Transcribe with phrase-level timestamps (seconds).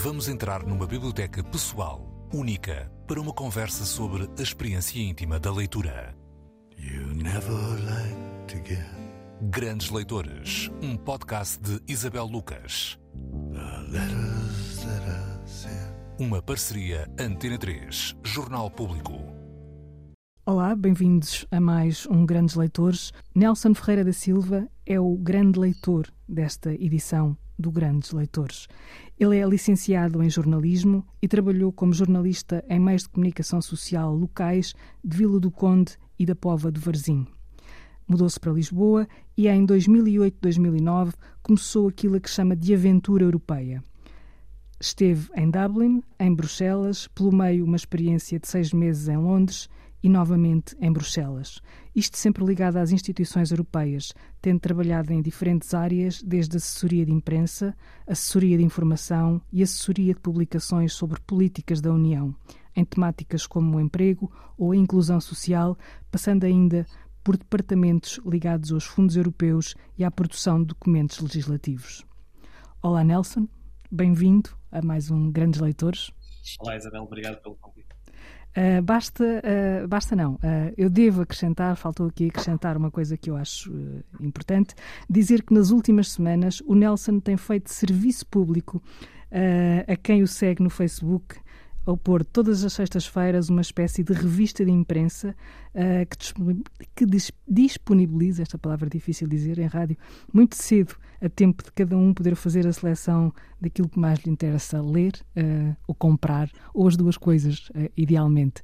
[0.00, 6.14] Vamos entrar numa biblioteca pessoal, única, para uma conversa sobre a experiência íntima da leitura.
[9.42, 12.96] Grandes Leitores, um podcast de Isabel Lucas.
[16.16, 19.14] Uma parceria Antena 3, Jornal Público.
[20.46, 23.12] Olá, bem-vindos a mais um Grandes Leitores.
[23.34, 28.68] Nelson Ferreira da Silva é o grande leitor desta edição do Grandes Leitores.
[29.18, 34.74] Ele é licenciado em jornalismo e trabalhou como jornalista em meios de comunicação social locais
[35.04, 37.26] de Vila do Conde e da Pova do Varzim.
[38.06, 43.82] Mudou-se para Lisboa e em 2008-2009 começou aquilo a que chama de aventura europeia.
[44.80, 49.68] Esteve em Dublin, em Bruxelas, pelo meio uma experiência de seis meses em Londres
[50.02, 51.60] e novamente em Bruxelas.
[51.94, 57.76] Isto sempre ligado às instituições europeias, tendo trabalhado em diferentes áreas, desde assessoria de imprensa,
[58.06, 62.34] assessoria de informação e assessoria de publicações sobre políticas da União,
[62.76, 65.76] em temáticas como o emprego ou a inclusão social,
[66.10, 66.86] passando ainda
[67.24, 72.06] por departamentos ligados aos fundos europeus e à produção de documentos legislativos.
[72.80, 73.48] Olá, Nelson.
[73.90, 76.10] Bem-vindo a mais um Grandes Leitores.
[76.60, 77.02] Olá, Isabel.
[77.02, 77.87] Obrigado pelo convite.
[78.56, 80.34] Uh, basta, uh, basta não.
[80.34, 83.72] Uh, eu devo acrescentar, faltou aqui acrescentar uma coisa que eu acho
[84.20, 84.74] importante,
[85.08, 88.82] dizer que nas últimas semanas o Nelson tem feito serviço público
[89.86, 91.36] a quem o segue no Facebook
[91.88, 95.34] ao pôr todas as sextas-feiras uma espécie de revista de imprensa
[95.74, 97.06] uh, que, que
[97.48, 99.96] disponibiliza, esta palavra é difícil de dizer em rádio,
[100.30, 104.30] muito cedo, a tempo de cada um poder fazer a seleção daquilo que mais lhe
[104.30, 108.60] interessa ler uh, ou comprar, ou as duas coisas, uh, idealmente.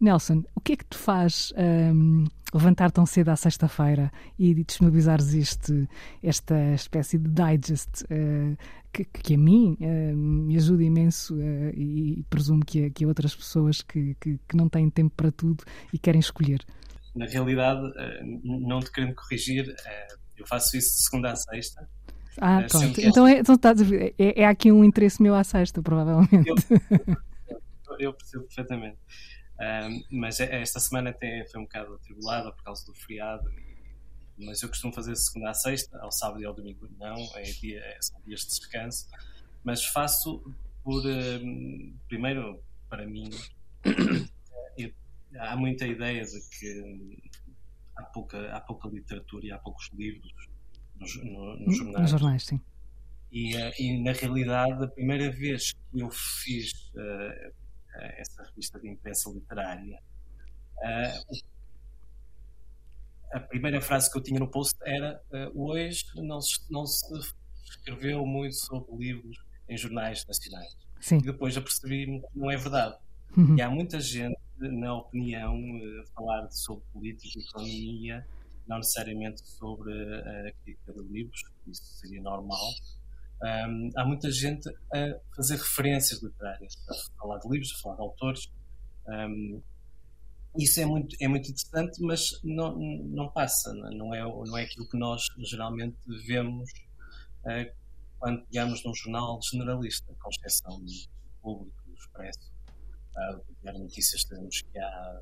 [0.00, 5.34] Nelson, o que é que te faz um, levantar tão cedo à sexta-feira e disponibilizares
[5.34, 5.88] este,
[6.22, 8.56] esta espécie de digest uh,
[8.92, 13.04] que, que, a mim uh, me ajuda imenso uh, e, e, presumo que a, que
[13.04, 16.64] a outras pessoas que, que, que, não têm tempo para tudo e querem escolher?
[17.14, 17.82] Na realidade,
[18.44, 19.74] não te querendo corrigir,
[20.36, 21.88] eu faço isso de segunda a sexta.
[22.40, 23.00] Ah, pronto.
[23.00, 23.74] Então, é, então tá,
[24.16, 26.48] é, é, aqui um interesse meu à sexta, provavelmente.
[26.48, 26.54] Eu,
[27.98, 28.98] eu percebo perfeitamente.
[29.60, 33.50] Um, mas é, esta semana até foi um bocado atribulada por causa do feriado.
[34.38, 37.80] Mas eu costumo fazer segunda a sexta, ao sábado e ao domingo não, é dia,
[37.80, 39.08] é, são dias de descanso.
[39.64, 40.42] Mas faço
[40.84, 41.04] por.
[41.04, 43.28] Um, primeiro, para mim,
[44.78, 44.92] eu,
[45.38, 47.18] há muita ideia de que
[47.96, 50.32] há pouca, há pouca literatura e há poucos livros
[50.94, 52.00] nos, no, nos jornais.
[52.02, 52.60] Nos jornais, sim.
[53.30, 57.52] E, e, na realidade, a primeira vez que eu fiz uh,
[58.00, 60.00] essa revista de imprensa literária,
[63.32, 65.22] a primeira frase que eu tinha no post era
[65.54, 67.04] hoje não se, não se
[67.64, 69.38] escreveu muito sobre livros
[69.68, 70.76] em jornais nacionais.
[71.00, 71.18] Sim.
[71.18, 72.96] E depois apercebi-me que não é verdade.
[73.36, 73.56] Uhum.
[73.56, 78.26] E há muita gente, na opinião, a falar sobre política e economia,
[78.66, 82.70] não necessariamente sobre a crítica de livros, isso seria normal,
[83.42, 88.02] um, há muita gente a fazer referências literárias, a falar de livros, a falar de
[88.02, 88.52] autores.
[89.06, 89.62] Um,
[90.56, 94.88] isso é muito, é muito interessante, mas não, não passa, não é, não é aquilo
[94.88, 96.68] que nós geralmente vemos
[97.44, 97.78] uh,
[98.18, 100.92] quando pegamos num jornal generalista, com exceção do
[101.40, 102.50] público, do expresso.
[103.14, 105.20] Uh, Diário Notícias temos que há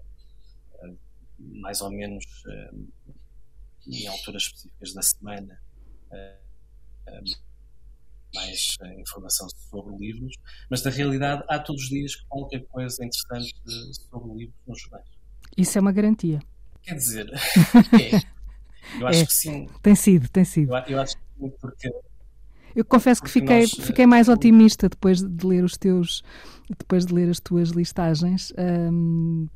[0.85, 0.99] uh,
[1.39, 3.13] mais ou menos uh,
[3.87, 5.61] em alturas específicas da semana
[8.35, 10.37] mais uh, informação sobre livros,
[10.71, 13.55] mas na realidade há todos os dias qualquer coisa interessante
[14.11, 15.07] sobre livros nos jornais.
[15.57, 16.41] Isso é uma garantia.
[16.83, 17.31] Quer dizer,
[18.01, 18.37] é.
[19.01, 19.27] Eu acho é.
[19.27, 19.69] que sim.
[19.83, 20.77] Tem sido, tem sido.
[20.77, 21.91] Eu, eu acho que sim, porque.
[22.75, 26.23] Eu confesso que fiquei, nós, fiquei mais otimista depois de ler os teus,
[26.69, 28.53] depois de ler as tuas listagens.
[28.59, 29.49] Um,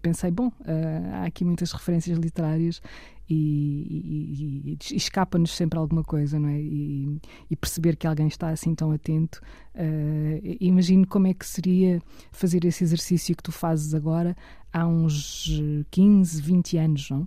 [0.00, 2.80] pensei, bom, uh, há aqui muitas referências literárias
[3.28, 6.60] e, e, e escapa-nos sempre alguma coisa, não é?
[6.60, 7.20] E,
[7.50, 9.40] e, perceber que alguém está assim tão atento.
[9.74, 12.00] Uh, imagino como é que seria
[12.30, 14.36] fazer esse exercício que tu fazes agora
[14.72, 15.48] há uns
[15.90, 17.26] 15, 20 anos, não?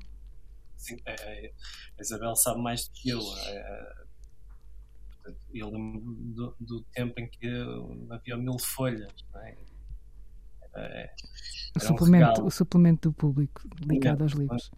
[0.78, 3.19] Sim, a Isabel sabe mais do que eu.
[3.19, 3.94] É,
[5.54, 7.48] eu lembro do, do, tempo em que
[8.10, 9.57] havia mil folhas, não é?
[10.75, 11.13] É,
[11.75, 14.71] o, suplemento, um o suplemento do público ligado aos livros.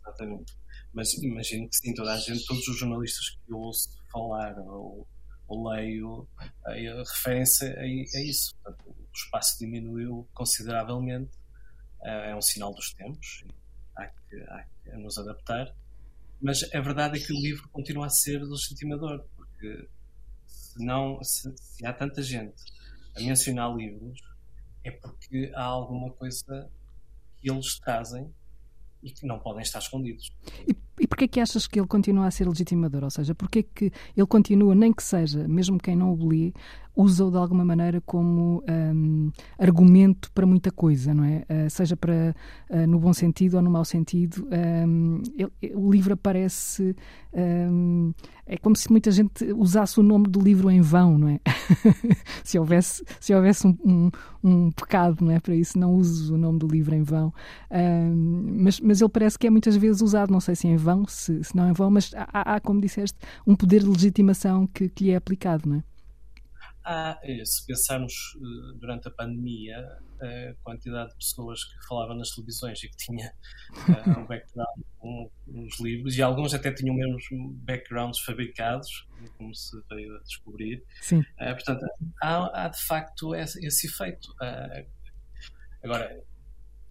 [0.00, 0.54] Exatamente.
[0.92, 5.06] Mas imagino que sim, toda a gente, todos os jornalistas que eu ouço falar ou,
[5.48, 6.28] ou leio,
[6.64, 8.54] referem-se a, a, isso.
[8.62, 11.32] Portanto, o espaço diminuiu consideravelmente,
[12.02, 13.44] é, é um sinal dos tempos,
[13.96, 15.74] há que, há que nos adaptar.
[16.40, 19.88] Mas a verdade é que o livro continua a ser legitimador, porque
[20.46, 22.54] se, não, se, se há tanta gente
[23.16, 24.20] a mencionar livros,
[24.84, 26.70] é porque há alguma coisa
[27.38, 28.32] que eles trazem
[29.02, 30.32] e que não podem estar escondidos.
[30.66, 33.04] E, e porquê que achas que ele continua a ser legitimador?
[33.04, 36.52] Ou seja, porquê que ele continua, nem que seja, mesmo quem não o lê,
[36.96, 41.44] usa-o de alguma maneira como um, argumento para muita coisa, não é?
[41.48, 42.34] Uh, seja para
[42.70, 44.46] uh, no bom sentido ou no mau sentido.
[44.86, 46.94] Um, ele, o livro aparece.
[47.32, 48.12] Um,
[48.46, 51.40] é como se muita gente usasse o nome do livro em vão, não é?
[52.44, 54.10] se houvesse, se houvesse um,
[54.42, 55.40] um, pecado não é?
[55.40, 57.32] para isso, não uses o nome do livro em vão.
[58.44, 61.42] mas, mas ele parece que é muitas vezes usado, não sei se em vão, se,
[61.42, 65.04] se não em vão, mas há, há, como disseste, um poder de legitimação que, que
[65.04, 65.93] lhe é aplicado, não é?
[66.84, 69.76] Há, eh, se pensarmos eh, durante a pandemia,
[70.20, 73.32] a quantidade de pessoas que falavam nas televisões e que tinha
[73.72, 74.80] uh, um background
[75.46, 80.82] uns livros, e alguns até tinham mesmo backgrounds fabricados, como se veio a descobrir.
[81.02, 81.20] Sim.
[81.20, 81.84] Uh, portanto,
[82.22, 84.30] há, há, de facto esse, esse efeito.
[84.32, 84.86] Uh,
[85.82, 86.22] agora,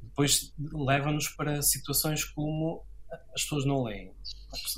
[0.01, 2.85] depois leva-nos para situações como
[3.33, 4.13] as pessoas não leem.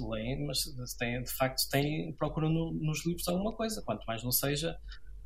[0.10, 0.64] Leem, mas
[0.98, 4.78] têm, de facto têm, procuram no, nos livros alguma coisa, quanto mais não seja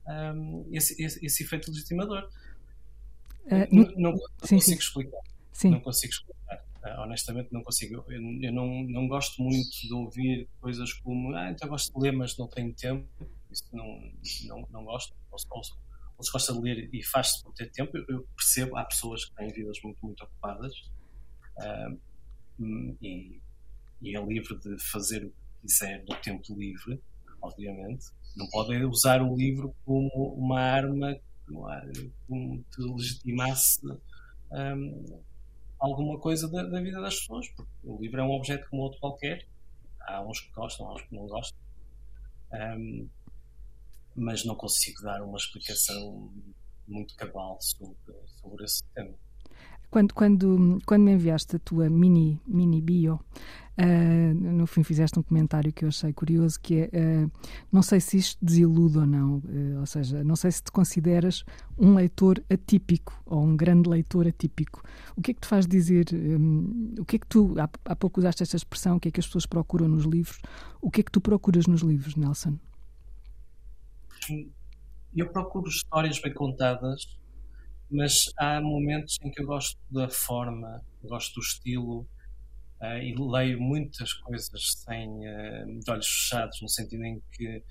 [0.10, 2.30] um, esse, esse, esse, efeito legitimador.
[3.46, 4.74] Uh, não, não, não sim, consigo sim.
[4.74, 5.22] explicar.
[5.54, 5.70] Sim.
[5.72, 6.66] Não consigo explicar.
[6.84, 8.04] Uh, honestamente, não consigo.
[8.10, 12.12] Eu, eu, não, não gosto muito de ouvir coisas como ah, então gosto de ler,
[12.12, 13.08] mas não tenho tempo.
[13.52, 14.02] Isso não,
[14.46, 15.14] não, não gosto.
[15.32, 15.62] Ou, ou,
[16.18, 18.78] ou se gosta de ler e faz-se por ter tempo, eu, eu, percebo.
[18.78, 20.74] Há pessoas que têm vidas muito, muito ocupadas
[21.58, 22.00] uh,
[23.02, 23.42] e,
[24.02, 27.02] e é livre de fazer o que quiser no tempo livre,
[27.42, 28.08] obviamente
[28.40, 33.80] não podem usar o livro como uma arma que te legitimasse
[34.52, 35.22] um,
[35.78, 39.00] alguma coisa da, da, vida das pessoas, porque o livro é um objeto como outro
[39.00, 39.46] qualquer.
[40.02, 41.60] Há uns que gostam, há uns que não gostam.
[42.54, 43.10] Um,
[44.16, 46.32] mas não consigo dar uma explicação
[46.88, 47.96] muito cabal sobre,
[48.42, 49.14] sobre esse tema.
[49.92, 53.20] Quando, quando, quando me enviaste a tua mini, mini bio,
[53.80, 57.32] Uh, no fim fizeste um comentário que eu achei curioso, que é, uh,
[57.72, 61.46] não sei se isto desilude ou não, uh, ou seja, não sei se te consideras
[61.78, 64.84] um leitor atípico ou um grande leitor atípico.
[65.16, 67.96] O que é que te faz dizer, um, o que é que tu, há, há
[67.96, 70.42] pouco usaste esta expressão, o que é que as pessoas procuram nos livros,
[70.82, 72.60] o que é que tu procuras nos livros, Nelson?
[75.16, 77.18] Eu procuro histórias bem contadas,
[77.90, 82.06] mas há momentos em que eu gosto da forma, gosto do estilo,
[82.82, 87.62] Uh, e leio muitas coisas sem uh, de olhos fechados, no sentido em que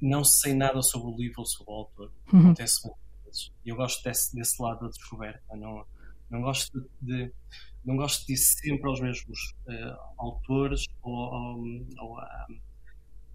[0.00, 2.12] não sei nada sobre o livro ou sobre o autor.
[2.32, 2.40] Uhum.
[2.40, 3.52] Acontece muitas vezes.
[3.64, 5.56] E eu gosto desse, desse lado da descoberta.
[5.56, 5.84] Não,
[6.30, 7.32] não gosto de,
[7.84, 11.64] não gosto de ir sempre aos mesmos uh, autores ou, ou,
[11.98, 12.46] ou a,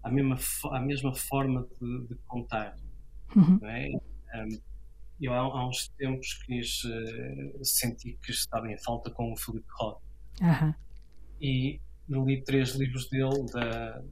[0.02, 0.38] a, mesma,
[0.72, 2.76] a mesma forma de, de contar.
[3.36, 3.58] Uhum.
[3.66, 3.90] É?
[4.34, 4.60] Um,
[5.20, 9.68] eu há, há, uns tempos quis, uh, senti que estava em falta com o Felipe
[9.78, 10.07] Roth
[10.40, 10.74] Uhum.
[11.40, 14.02] E li três livros dele da.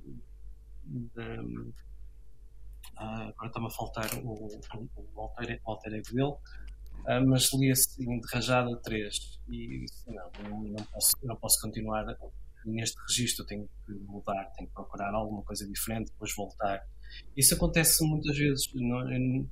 [1.14, 1.42] da
[2.98, 6.34] ah, agora está-me a faltar o, o, alter, o alter ego dele,
[7.06, 9.38] ah, mas li assim de rajada três.
[9.48, 12.04] E disse: não, não, posso, não posso continuar
[12.64, 16.82] neste registro, tenho que mudar, tenho que procurar alguma coisa diferente, depois voltar.
[17.36, 18.68] Isso acontece muitas vezes.
[18.74, 19.48] Não,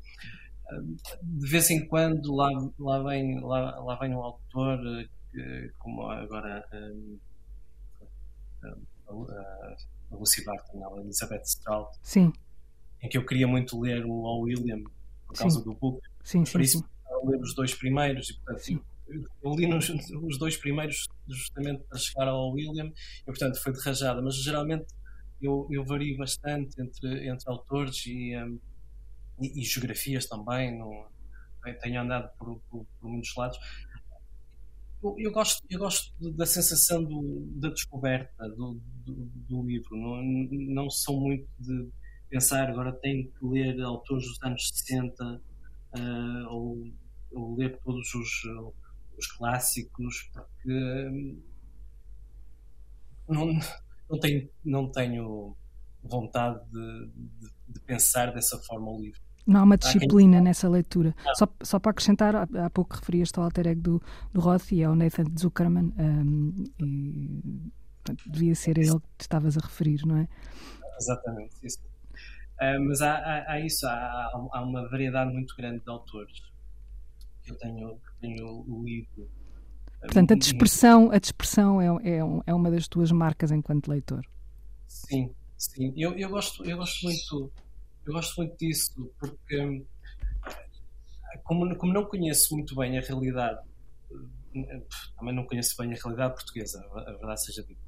[1.23, 4.79] de vez em quando lá, lá, vem, lá, lá vem um autor
[5.79, 7.19] como agora um,
[9.09, 9.77] a,
[10.13, 12.33] a Lucy Barton, a Elizabeth Strout, sim.
[13.03, 14.83] em que eu queria muito ler o All William
[15.27, 15.65] por causa sim.
[15.65, 16.01] do book.
[16.23, 17.29] Sim, por isso sim.
[17.29, 18.81] ler os dois primeiros e portanto sim.
[19.43, 23.81] eu li nos, os dois primeiros justamente para chegar ao William e portanto foi de
[23.81, 24.87] rajada, mas geralmente
[25.43, 28.59] eu, eu vario bastante entre, entre autores e, um,
[29.41, 30.77] e, e, geografias também.
[30.79, 31.07] No,
[31.83, 33.59] tenho andado por, por, por muitos lados
[35.05, 39.15] eu, eu, gosto, eu gosto da sensação do, da descoberta do, do,
[39.49, 39.97] do, livro.
[39.97, 40.23] Não,
[40.75, 41.89] não sou muito de
[42.31, 45.41] pensar agora tenho que ler autores dos anos 60 uh,
[45.93, 46.91] ah, ou,
[47.33, 48.45] ou, ler todos os,
[49.19, 51.43] os clássicos, porque hum,
[53.29, 53.59] não,
[54.11, 55.57] não, tenho, não tenho
[56.03, 59.21] vontade de, de, de pensar dessa forma o livro.
[59.47, 61.15] Não há uma disciplina nessa leitura.
[61.35, 64.83] Só, só para acrescentar, há, há pouco referias-te ao alter ego do, do Roth e
[64.83, 67.71] ao Nathan Zuckerman, um, e,
[68.03, 70.29] portanto, devia ser a ele que te estavas a referir, não é?
[70.99, 71.79] Exatamente, isso.
[72.55, 76.41] Uh, mas há, há, há isso, há, há, uma variedade muito grande de autores
[77.43, 79.29] que eu tenho, que tenho lido.
[80.01, 84.25] Portanto, a dispersão, a dispersão é, é, é uma das tuas marcas enquanto leitor.
[84.87, 85.93] Sim, sim.
[85.97, 87.53] Eu, eu, gosto, eu gosto muito
[88.07, 89.85] eu gosto muito disso, porque
[91.43, 93.61] como, como não conheço muito bem a realidade,
[95.19, 97.81] também não conheço bem a realidade portuguesa, a verdade seja dita,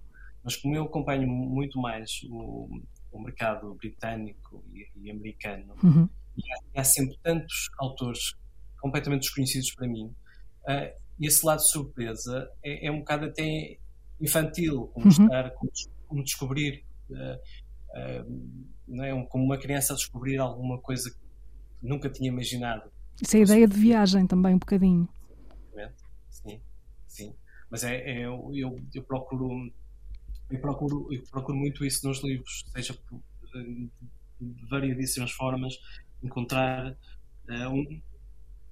[0.43, 2.81] mas como eu acompanho muito mais o,
[3.13, 6.09] o mercado britânico e, e americano, uhum.
[6.37, 8.35] e há, há, sempre tantos autores
[8.81, 10.15] completamente desconhecidos para mim,
[10.63, 13.79] uh, esse lado de surpresa é, é, um bocado até
[14.21, 15.11] infantil, como, uhum.
[15.11, 15.71] estar, como,
[16.07, 19.27] como descobrir, uh, uh, não é?
[19.27, 22.91] como uma criança a descobrir alguma coisa que nunca tinha imaginado.
[23.21, 25.09] Isso é a ideia de viagem também, um bocadinho.
[26.29, 26.61] Sim,
[27.07, 27.35] sim.
[27.71, 29.73] Mas é, é eu, eu, eu, procuro
[30.51, 33.21] eu procuro eu procuro muito isso nos livros, seja por,
[34.41, 35.75] de variedíssimas formas,
[36.23, 38.03] encontrar uh, um,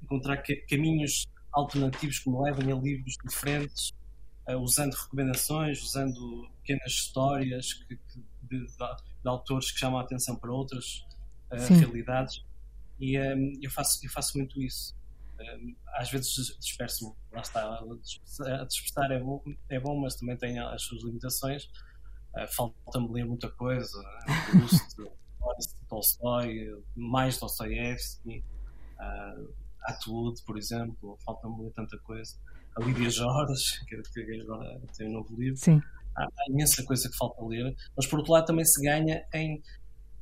[0.03, 3.91] encontrar caminhos alternativos que me levem a livros diferentes,
[4.49, 10.03] uh, usando recomendações, usando pequenas histórias que, que de, de, de, autores que chamam a
[10.03, 11.05] atenção para outras
[11.53, 12.45] uh, realidades.
[12.99, 14.97] E um, eu, faço, eu faço muito isso.
[15.41, 17.63] Um, às vezes disperso-me, lá está.
[17.65, 21.65] A dispersar é bom, é bom, mas também tem as suas limitações.
[22.35, 24.03] Uh, Falta-me ler muita coisa.
[24.51, 28.45] Proust, Tolstói, mais Dostoiévski.
[28.99, 32.35] Uh, Atwood, por exemplo, falta-me ler tanta coisa.
[32.77, 35.57] A Lídia Jorge, que agora tem um novo livro.
[35.57, 35.83] Sim.
[36.17, 39.63] Há, imensa coisa que falta ler, mas por outro lado também se ganha em,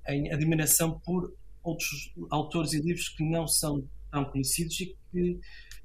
[0.08, 5.32] em admiração por outros autores e livros que não são tão conhecidos e que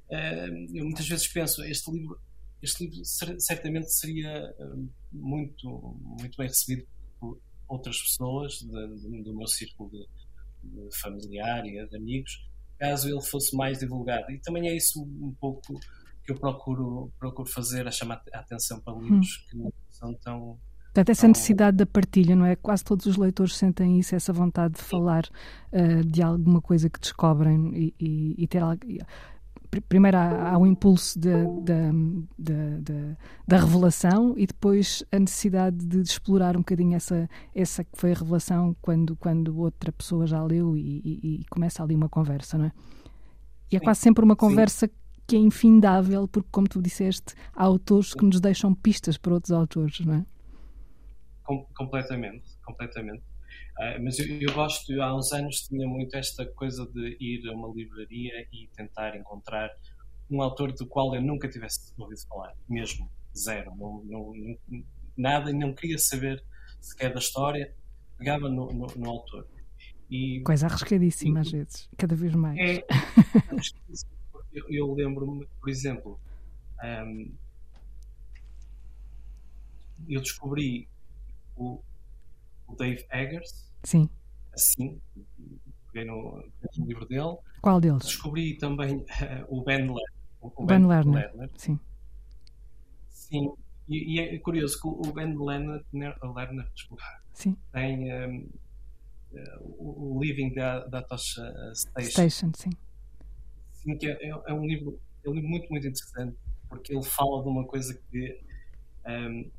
[0.10, 2.20] uh, eu muitas vezes penso, este livro,
[2.62, 3.02] este livro
[3.40, 5.70] certamente seria uh, muito,
[6.20, 6.88] muito bem recebido
[7.20, 10.08] por outras pessoas de, de, do meu círculo de,
[10.64, 12.48] de familiar e de amigos
[12.78, 14.32] caso ele fosse mais divulgado.
[14.32, 15.80] E também é isso um pouco
[16.28, 19.50] que eu procuro, procuro fazer, a chamar a atenção para livros hum.
[19.50, 20.60] que não são tão.
[20.88, 22.56] Portanto, essa necessidade da partilha, não é?
[22.56, 25.26] Quase todos os leitores sentem isso, essa vontade de falar
[25.72, 28.82] uh, de alguma coisa que descobrem e, e, e ter algo
[29.90, 31.44] primeiro há, há o impulso da,
[33.46, 38.14] da, revelação e depois a necessidade de, de, explorar um bocadinho essa, essa que foi
[38.14, 42.58] a revelação quando, quando outra pessoa já leu e, e, e começa ali uma conversa,
[42.58, 42.72] não é?
[43.70, 44.94] E é quase sempre uma conversa Sim.
[45.28, 49.52] Que é infindável, porque, como tu disseste, há autores que nos deixam pistas para outros
[49.52, 50.26] autores, não é?
[51.44, 53.24] Com, completamente, completamente.
[53.78, 57.54] Uh, mas eu, eu, gosto, há uns anos tinha muito esta coisa de ir a
[57.54, 59.70] uma livraria e tentar encontrar
[60.32, 64.84] um autor do qual eu nunca tivesse ouvido falar, mesmo, zero, não, não, não,
[65.16, 66.44] nada, e não queria saber
[66.82, 67.74] sequer da história,
[68.18, 69.48] pegava no, no, no autor.
[70.10, 72.58] E, Coisa arriscadíssima e, às vezes, cada vez mais.
[72.58, 72.86] É,
[74.58, 76.20] eu, eu lembro-me, por exemplo,
[76.84, 77.32] um,
[80.08, 80.88] eu descobri
[81.56, 81.82] o,
[82.68, 84.10] o Dave Eggers, Sim.
[84.54, 85.00] Assim,
[85.94, 86.44] peguei no,
[86.78, 87.38] no livro dele.
[87.62, 88.04] Qual deles?
[88.04, 89.06] Descobri também uh,
[89.48, 90.04] o Ben Lerner.
[90.42, 91.14] O ben, ben Lerner.
[91.14, 91.50] Lerner.
[91.56, 91.80] Sim.
[93.10, 93.54] Sim.
[93.88, 97.56] E, e, é curioso que o Ben Lerner, Lerner desculpa, Sim.
[97.72, 98.50] tem um,
[99.32, 102.02] uh, o Living da, da Station.
[102.02, 102.72] Station, sim.
[103.84, 106.36] Sim, que é, é, um livro, é um livro muito, muito interessante
[106.70, 108.40] porque ele fala de uma coisa que
[109.08, 109.50] um,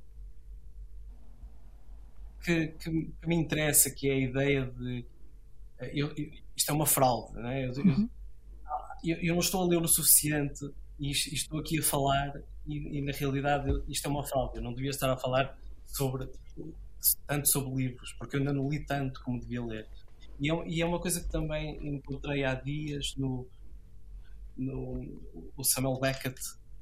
[2.42, 5.04] que, que, que, me interessa, que é a ideia de.
[5.78, 7.68] Eh, eu, eu, isto é uma fraude, não é?
[7.68, 8.08] Uhum.
[9.04, 13.02] Eu, eu, não estou a ler o suficiente e, estou aqui a falar, e, e,
[13.02, 14.56] na realidade isto é uma fraude.
[14.56, 16.28] Eu não devia estar a falar sobre
[17.26, 19.88] tanto sobre livros, porque eu ainda não li tanto como devia ler.
[20.40, 23.46] E é, e é uma coisa que também encontrei há dias no.
[24.58, 26.38] No o Samuel Beckett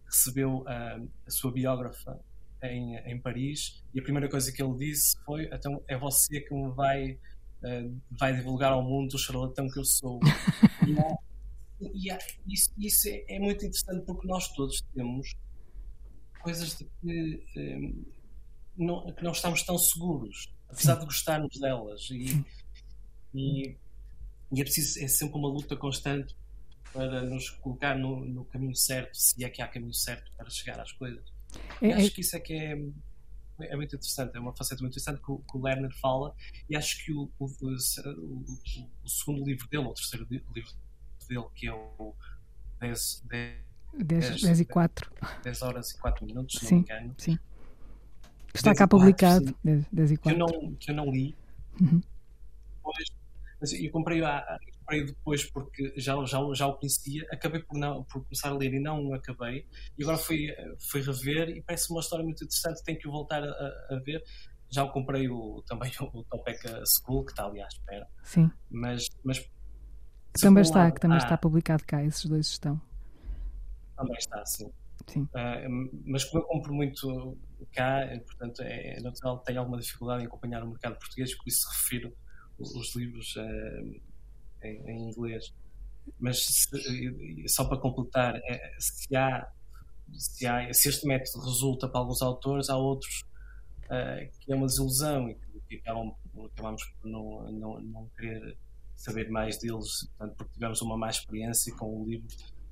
[0.06, 2.18] recebeu a, a sua biógrafa
[2.62, 6.54] em, em Paris e a primeira coisa que ele disse foi então é você que
[6.54, 10.21] me vai uh, vai divulgar ao mundo o charlatão que eu sou.
[11.78, 15.35] E, é, e é, isso, isso é, é, muito interessante porque nós todos temos
[16.40, 17.92] coisas de que, um, eh,
[18.78, 22.42] não, que não estamos tão seguros apesar de gostarmos delas e,
[23.35, 23.76] e,
[24.52, 26.35] e, é preciso é sempre uma luta constante
[26.97, 30.81] para nos colocar no, no caminho certo se é que há caminho certo para chegar
[30.81, 31.23] às coisas
[31.81, 32.73] é, acho é que isso é que é,
[33.61, 36.35] é muito interessante, é uma faceta muito interessante que o, que o Lerner fala,
[36.69, 41.67] e acho que o, o, o, segundo livro dele, ou o terceiro livro dele, que
[41.67, 42.15] é o
[42.81, 43.25] 10,
[43.95, 45.11] 10, 10, e 4
[45.43, 47.15] 10 horas e 4 minutos, se sim, não me engano.
[47.19, 47.38] Sim.
[48.55, 50.21] Está cá 4, publicado, 10, 10 e 4.
[50.21, 51.35] Que eu não, que eu não li.
[51.81, 52.03] Uhum.
[52.76, 53.09] Depois,
[53.61, 58.05] mas eu comprei a, comprei depois porque já, já, já o conhecia, acabei por, não,
[58.05, 59.66] por começar a ler e não acabei,
[59.99, 63.87] e agora fui, fui rever e parece uma história muito interessante, tenho que voltar a,
[63.90, 64.23] a ver.
[64.69, 68.07] Já o comprei o, também o Topeka School, que está ali à espera.
[68.23, 68.50] Sim.
[68.71, 69.45] Mas, mas
[70.40, 72.81] também está, que também ah, está publicado cá, esses dois estão.
[73.97, 74.71] Também está, sim.
[75.07, 75.23] sim.
[75.23, 77.38] Uh, mas como eu compro muito
[77.73, 81.47] cá, portanto, é, é natural que tenho alguma dificuldade em acompanhar o mercado português, por
[81.47, 82.12] isso refiro
[82.59, 84.00] os livros uh,
[84.67, 85.53] em, inglês.
[86.21, 89.51] Mas se, só para completar, é, se há
[90.15, 93.25] se, há, se, este método resulta para alguns autores, há outros
[93.85, 95.35] uh, que é uma desilusão e
[95.69, 96.15] que acabam,
[96.53, 98.57] acabamos por não, não, não querer
[98.95, 102.29] saber mais deles, portanto, porque tivemos uma má experiência com o livro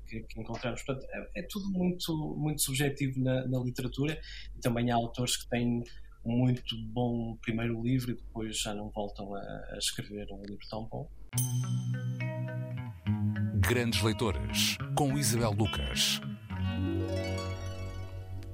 [0.07, 0.81] que, que encontramos.
[0.81, 4.19] Portanto, é, é, tudo muito, muito subjetivo na, na, literatura
[4.55, 5.83] e também há autores que têm
[6.23, 10.65] um muito bom primeiro livro e depois já não voltam a, a escrever um livro
[10.69, 11.07] tão bom.
[13.55, 16.21] Grandes Leitores, com Isabel Lucas.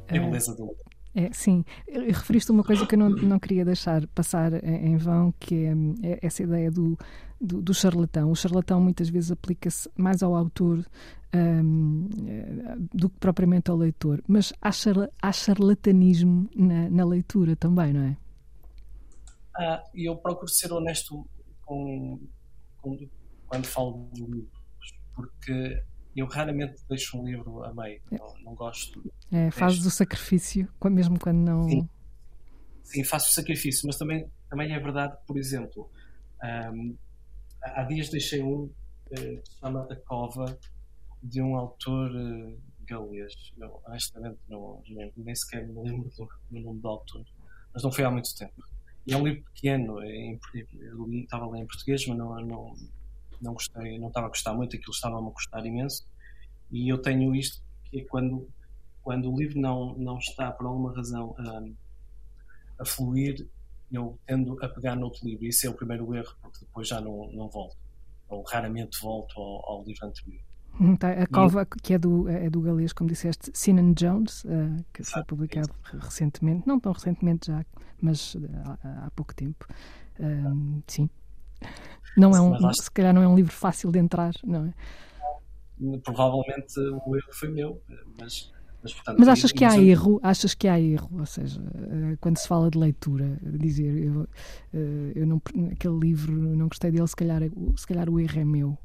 [0.08, 0.76] É beleza do
[1.14, 5.66] é, sim, referiste uma coisa que eu não, não queria deixar passar em, vão, que
[5.66, 5.74] é,
[6.04, 6.98] é, essa ideia do,
[7.40, 8.32] do, do, charlatão.
[8.32, 10.86] O charlatão muitas vezes aplica-se mais ao autor
[11.34, 12.08] um,
[12.94, 18.04] do que propriamente ao leitor, mas há, charla, há charlatanismo na, na, leitura também, não
[18.04, 18.18] é?
[19.58, 21.28] Ah, eu procuro ser honesto
[21.66, 22.22] com,
[22.82, 22.98] com,
[23.48, 24.50] quando falo de livros,
[25.14, 25.84] porque
[26.16, 28.18] eu raramente deixo um livro a meio, é.
[28.18, 29.02] não, não gosto.
[29.32, 31.70] É, fazes o sacrifício, mesmo quando não.
[31.70, 31.90] Sim.
[32.84, 35.90] Sim, faço o sacrifício, mas também, também é verdade, por exemplo,
[36.74, 36.98] um,
[37.62, 38.74] há dias deixei um uh,
[39.12, 40.58] que se chama A Cova,
[41.24, 43.34] de um autor uh, galês.
[43.58, 47.26] Eu, honestamente, não, nem, nem sequer me lembro do, do, nome do autor,
[47.74, 48.62] mas não foi há muito tempo.
[49.06, 50.38] E é um livro pequeno, é
[50.80, 52.76] eu estava lá em português, mas não, não,
[53.42, 56.06] não gostei, não estava a gostar muito, aquilo estava-me a gostar imenso.
[56.72, 58.48] E eu tenho isto, que é quando,
[59.02, 61.64] quando o livro não, não está, por alguma razão, a,
[62.82, 63.48] a fluir,
[63.92, 65.46] eu tendo a pegar no outro livro.
[65.46, 67.76] Isso é o primeiro erro, porque depois já não, não volto.
[68.30, 70.42] Ou raramente volto ao, ao livro anterior.
[71.02, 75.24] A cova, que é do, é do galês, como disseste, Sinan Jones, uh, que foi
[75.24, 77.64] publicado recentemente, não tão recentemente já,
[78.02, 78.40] mas uh,
[78.84, 79.68] há, há, pouco tempo.
[80.88, 81.10] Sim.
[82.18, 84.74] Não é um, se calhar não é um livro fácil de entrar, não é?
[86.04, 87.82] Provavelmente o erro foi meu,
[88.20, 88.52] mas.
[88.84, 89.84] Mas, portanto, mas achas que há eu...
[89.84, 90.20] erro?
[90.24, 91.20] Achas que há erro?
[91.20, 94.28] Ou seja, eh, quando se fala de leitura, dizer eu,
[94.74, 95.40] eh, eu não,
[95.72, 97.42] aquele livro não gostei dele, se calhar,
[97.76, 98.78] se calhar o erro é meu.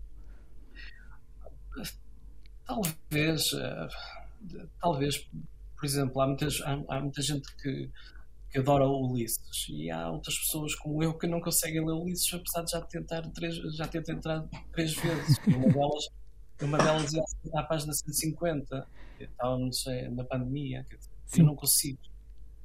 [2.67, 3.89] Talvez, eh,
[4.81, 5.29] talvez,
[5.77, 7.91] por exemplo, há, muitas, há, há muita gente que,
[8.51, 12.33] que adora o Ulisses e há outras pessoas como eu que não conseguem ler Ulisses
[12.35, 15.39] apesar de já tentar três, já ter tentado três vezes.
[15.47, 16.09] Uma delas
[16.62, 17.23] uma delas ia
[17.55, 18.87] à página 150
[19.21, 20.87] estávamos na pandemia
[21.37, 21.99] eu não consigo.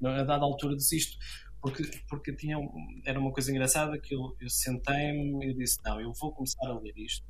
[0.04, 1.18] A dada altura desisto
[1.62, 2.58] porque, porque tinha,
[3.06, 6.80] era uma coisa engraçada que eu, eu sentei-me e disse não, eu vou começar a
[6.80, 7.26] ler isto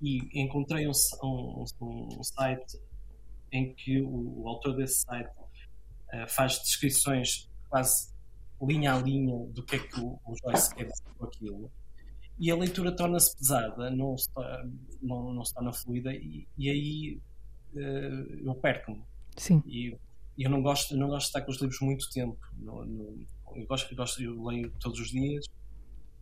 [0.00, 1.64] e encontrei um, um,
[2.18, 2.78] um site
[3.52, 8.10] em que o, o autor desse site uh, faz descrições quase
[8.62, 11.70] linha a linha do que é que o, o Joyce quer dizer com aquilo.
[12.38, 14.28] E a leitura torna-se pesada, não se,
[15.02, 17.20] não, não se torna fluida, e, e aí
[17.74, 19.02] uh, eu perco-me.
[19.36, 19.62] Sim.
[19.66, 19.96] E
[20.38, 22.38] eu não gosto, não gosto de estar com os livros muito tempo.
[22.58, 22.84] No,
[23.54, 25.44] eu, gosto, eu, gosto, eu leio todos os dias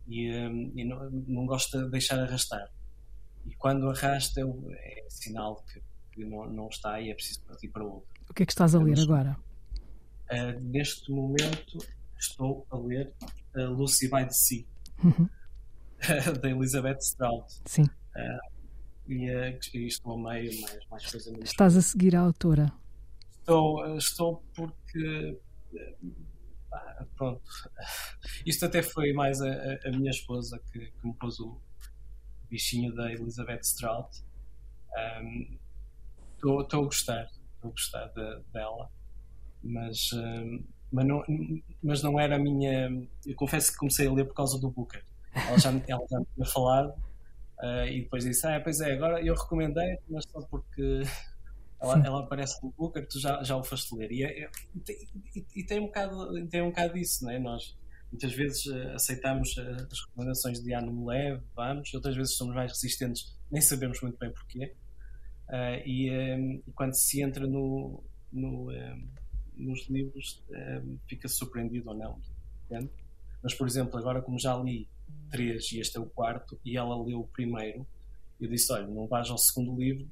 [0.07, 2.69] e, um, eh, e não, não, gosto de deixar arrastar.
[3.45, 7.83] E quando arrasta, é sinal que, que não, não está e é preciso partir para
[7.83, 8.09] outro.
[8.29, 9.37] O que é que estás a ler agora?
[10.31, 11.79] Uh, neste momento
[12.19, 13.13] estou a ler
[13.55, 14.65] uh, Lucy by the Sea,
[15.03, 15.27] uhum.
[16.41, 17.51] da Elizabeth Strout.
[17.65, 17.83] Sim.
[18.15, 18.59] Uh,
[19.07, 22.71] e uh, estou a meio, mais, mais coisa Estás a seguir a autora?
[23.39, 25.39] Estou, estou porque.
[27.15, 27.41] pronto.
[28.45, 31.59] Isto até foi mais a, a minha esposa que, que, me pôs o
[32.49, 34.23] bichinho da Elizabeth Strout.
[36.35, 38.89] Estou um, a gostar, estou a gostar de, dela
[39.63, 41.23] mas, uh, mas, não,
[41.83, 42.89] mas não era a minha.
[43.25, 45.03] Eu confesso que comecei a ler por causa do Booker.
[45.33, 46.89] Ela já, ela já me tinha falado
[47.59, 51.01] uh, e depois disse: Ah, pois é, agora eu recomendei, mas só porque
[51.81, 54.11] ela, ela aparece no Booker, tu já, já o foste ler.
[54.11, 54.49] E, é,
[54.87, 57.39] e, e, e, tem, um bocado, tem um bocado disso, não é?
[57.39, 57.77] Nós
[58.11, 62.35] muitas vezes uh, aceitamos uh, as recomendações de ah, não me leve, vamos, outras vezes
[62.35, 64.73] somos mais resistentes, nem sabemos muito bem porquê.
[65.47, 69.07] Uh, e, um, quando se entra no, no, um,
[69.55, 72.19] nos livros um, fica surpreendido ou não.
[72.65, 72.89] Entende?
[73.41, 74.87] Mas, por exemplo, agora como já li
[75.31, 77.85] três e este é o quarto, e ela leu o primeiro,
[78.39, 80.07] eu disse: olha, não vais ao segundo livro,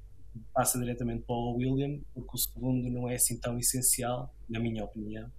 [0.54, 4.84] passa diretamente para o William, porque o segundo não é assim tão essencial, na minha
[4.84, 5.32] opinião.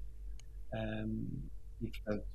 [1.81, 2.27] E, portanto,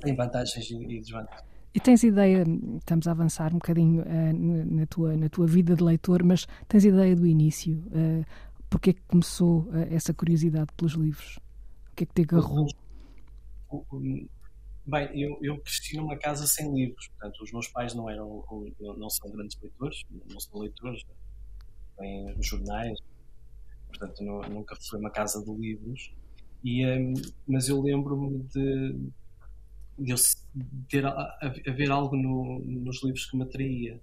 [0.00, 1.50] tem vantagens e desvantagens.
[1.72, 2.44] E tens ideia,
[2.78, 6.84] estamos a avançar um bocadinho uh, na, tua, na tua vida de leitor, mas tens
[6.84, 7.78] ideia do início?
[7.86, 8.24] Uh,
[8.68, 11.38] porque é que começou uh, essa curiosidade pelos livros?
[11.92, 12.66] O que é que te agarrou?
[14.84, 18.44] Bem, eu, eu cresci numa casa sem livros, portanto, os meus pais não eram,
[18.98, 21.04] não são grandes leitores, não são leitores,
[21.96, 22.98] têm jornais,
[23.86, 26.12] portanto, não, nunca foi uma casa de livros.
[26.64, 26.82] E,
[27.46, 29.12] mas eu lembro-me de,
[30.00, 30.12] de
[31.64, 34.00] eu ver algo no, nos livros que me atraía.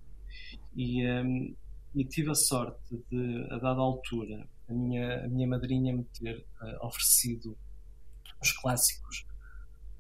[0.76, 1.56] E, um,
[1.96, 6.46] e tive a sorte de, a dada altura, a minha, a minha madrinha me ter
[6.62, 7.58] uh, oferecido
[8.42, 9.26] os clássicos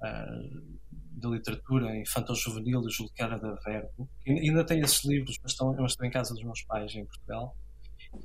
[0.01, 4.07] uh, da literatura infantil-juvenil do Júlio da Verbo.
[4.27, 7.57] Ainda tenho esses livros, mas estão, mas estão em casa dos meus pais em Portugal.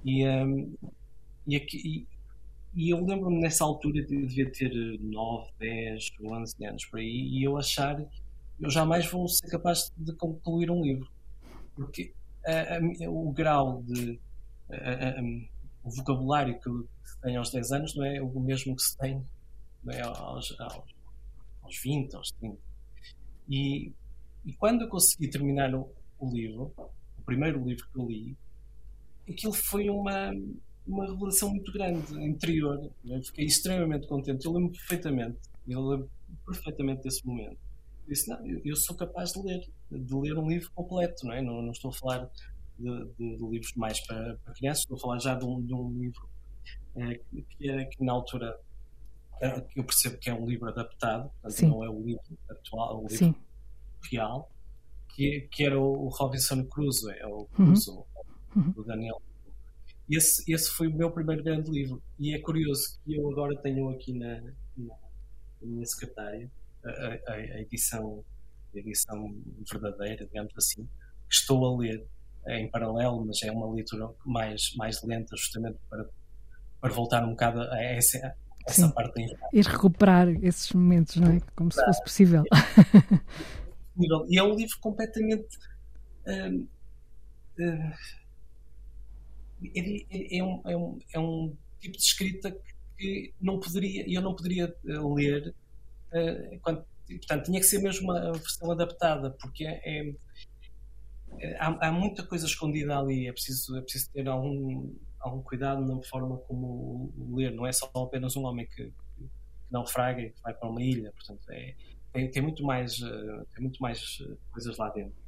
[0.04, 0.76] E, um,
[1.46, 2.06] e, aqui,
[2.74, 7.44] e, eu lembro-me nessa altura de devia ter 9, 10, 11 anos por aí, e
[7.44, 8.04] eu achar
[8.61, 11.11] eu jamais vou ser capaz de concluir um livro.
[11.74, 12.14] Porque
[12.46, 14.20] a, a, o grau de.
[14.70, 15.20] A,
[15.85, 16.70] o vocabulário que
[17.04, 19.20] se tem aos 10 anos não é o mesmo que se tem
[19.88, 20.82] é, aos, aos
[21.62, 22.56] aos 20, aos 30.
[23.48, 23.92] E,
[24.44, 26.72] e quando eu consegui terminar o, o, livro,
[27.18, 28.37] o primeiro livro que eu li,
[29.28, 30.30] aquilo foi uma,
[30.86, 32.90] uma revelação muito grande, interior.
[33.04, 34.44] Eu fiquei extremamente contente.
[34.44, 36.10] Eu lembro perfeitamente, eu lembro
[36.46, 37.58] perfeitamente desse momento.
[38.06, 41.40] Eu disse, não, eu, sou capaz de ler, de ler um livro completo, não é?
[41.40, 42.30] Não, não estou a falar
[42.78, 45.72] de, de, de, livros mais para, para crianças, estou a falar já de um, de
[45.72, 46.28] um livro
[46.96, 48.58] é, que, é, que na altura
[49.70, 52.94] que eu percebo que é um livro adaptado, portanto não é o livro atual, é
[52.94, 53.34] o livro Sim.
[54.10, 54.50] real,
[55.08, 57.46] que, que era o Robinson Crusoe, é o uhum.
[57.46, 58.04] Crusoe,
[58.54, 58.70] uhum.
[58.70, 59.20] do Daniel.
[60.14, 62.03] Esse, esse foi o meu primeiro grande livro.
[62.18, 64.42] E é curioso que eu agora tenho aqui na,
[64.77, 64.94] na,
[65.62, 66.51] na minha secretária
[66.85, 68.22] a, a, a, edição,
[68.75, 69.35] a edição
[69.70, 70.85] verdadeira, digamos assim,
[71.29, 72.07] que estou a ler
[72.48, 76.05] em paralelo, mas é uma leitura mais, mais lenta, justamente para,
[76.81, 78.18] para voltar um bocado a essa,
[78.66, 78.92] essa Sim.
[78.92, 81.40] parte da Ir recuperar esses momentos, não é?
[81.57, 82.42] Como se fosse possível.
[84.29, 85.57] e é um livro completamente.
[86.27, 86.62] Uh,
[87.59, 88.21] uh,
[89.75, 92.57] é, é, um, é, um, é um tipo de escrita
[92.96, 95.55] que não poderia, eu não poderia eh, ler.
[96.12, 100.11] Uh, quando, portanto, tinha que ser mesmo uma versão adaptada, porque é,
[101.40, 103.27] é, há, há, muita coisa escondida ali.
[103.27, 107.53] É preciso, é preciso ter algum algum cuidado na forma como ler.
[107.53, 109.29] Não é só apenas um homem que, que
[109.70, 111.12] naufraga e que vai para uma ilha.
[111.12, 111.75] Portanto, é,
[112.12, 115.21] tem, tem, muito mais, uh, tem muito mais eh, coisas lá dentro.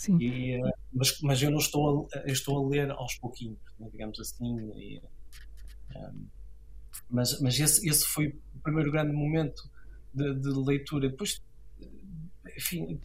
[0.00, 0.16] Sim.
[0.18, 3.86] E, uh, mas, mas eu não estou a, eu estou a ler aos pouquinhos, né,
[3.92, 4.58] digamos assim.
[4.78, 5.02] E,
[5.94, 6.26] um,
[7.10, 9.70] mas mas esse, esse foi o primeiro grande momento
[10.14, 11.10] de, de leitura.
[11.10, 11.42] Depois,
[12.56, 12.98] enfim,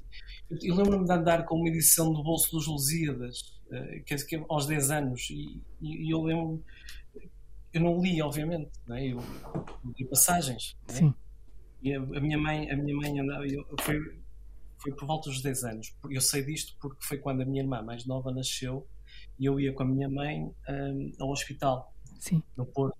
[0.49, 4.65] eu lembro-me de andar com uma edição do Bolso dos Lusíadas eh, dizer, que aos
[4.65, 6.63] 10 anos, e, e, eu lembro,
[7.73, 9.05] eu não li, obviamente, né?
[9.05, 9.19] eu,
[9.99, 10.77] li passagens.
[10.87, 11.13] Né?
[11.83, 13.99] E a, a, minha mãe, a minha mãe andava, eu, foi,
[14.85, 15.95] foi por volta dos 10 anos.
[16.09, 18.87] Eu sei disto porque foi quando a minha irmã mais nova nasceu
[19.39, 22.43] e eu ia com a minha mãe um, ao hospital, Sim.
[22.55, 22.95] no Porto.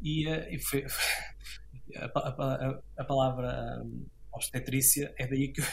[0.00, 0.86] E, uh, e foi,
[1.96, 5.64] a, a, a, palavra um, obstetrícia, é daí que eu...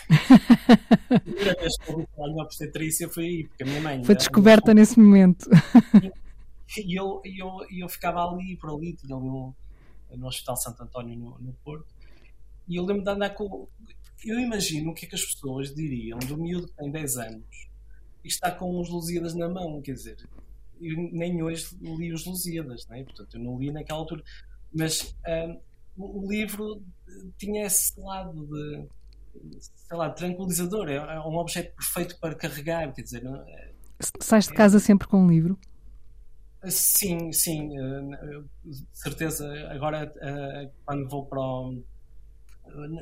[1.16, 4.04] a primeira vez que ouvi falar em obstetrícia foi aí, porque a minha mãe.
[4.04, 5.50] Foi descoberta nesse momento.
[6.78, 9.56] E eu, eu, eu ficava ali por ali, no,
[10.10, 11.88] no Hospital Santo António no, no Porto,
[12.68, 13.68] e eu lembro de andar com.
[14.24, 17.70] Eu imagino o que é que as pessoas diriam do miúdo que tem 10 anos
[18.24, 20.18] e está com os Lusíadas na mão, quer dizer,
[20.80, 23.04] eu nem hoje li os Lusíadas, né?
[23.04, 24.24] portanto eu não li naquela altura,
[24.74, 25.16] mas.
[25.28, 25.60] Um,
[25.98, 26.82] o, livro
[27.38, 28.88] tinha esse lado de
[29.60, 33.72] sei lá, tranquilizador, é, é um objeto perfeito para carregar, quer dizer, é,
[34.20, 35.58] Sais de casa é, sempre com um livro?
[36.68, 38.46] Sim, sim, uh,
[38.94, 39.48] certeza.
[39.70, 40.14] Agora,
[40.86, 41.84] quando vou para o.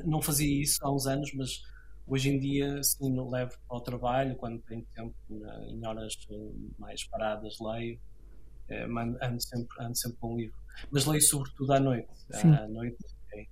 [0.04, 1.62] Não fazia isso há uns anos, mas
[2.06, 5.14] hoje em dia, sim, levo para o trabalho, quando tenho tempo,
[5.68, 6.14] em horas
[6.78, 7.98] mais paradas, leio.
[9.22, 12.08] ando, sempre, ando sempre com um livro mas leio sobretudo à noite.
[12.30, 12.54] Sim.
[12.54, 12.96] À noite
[13.34, 13.46] é,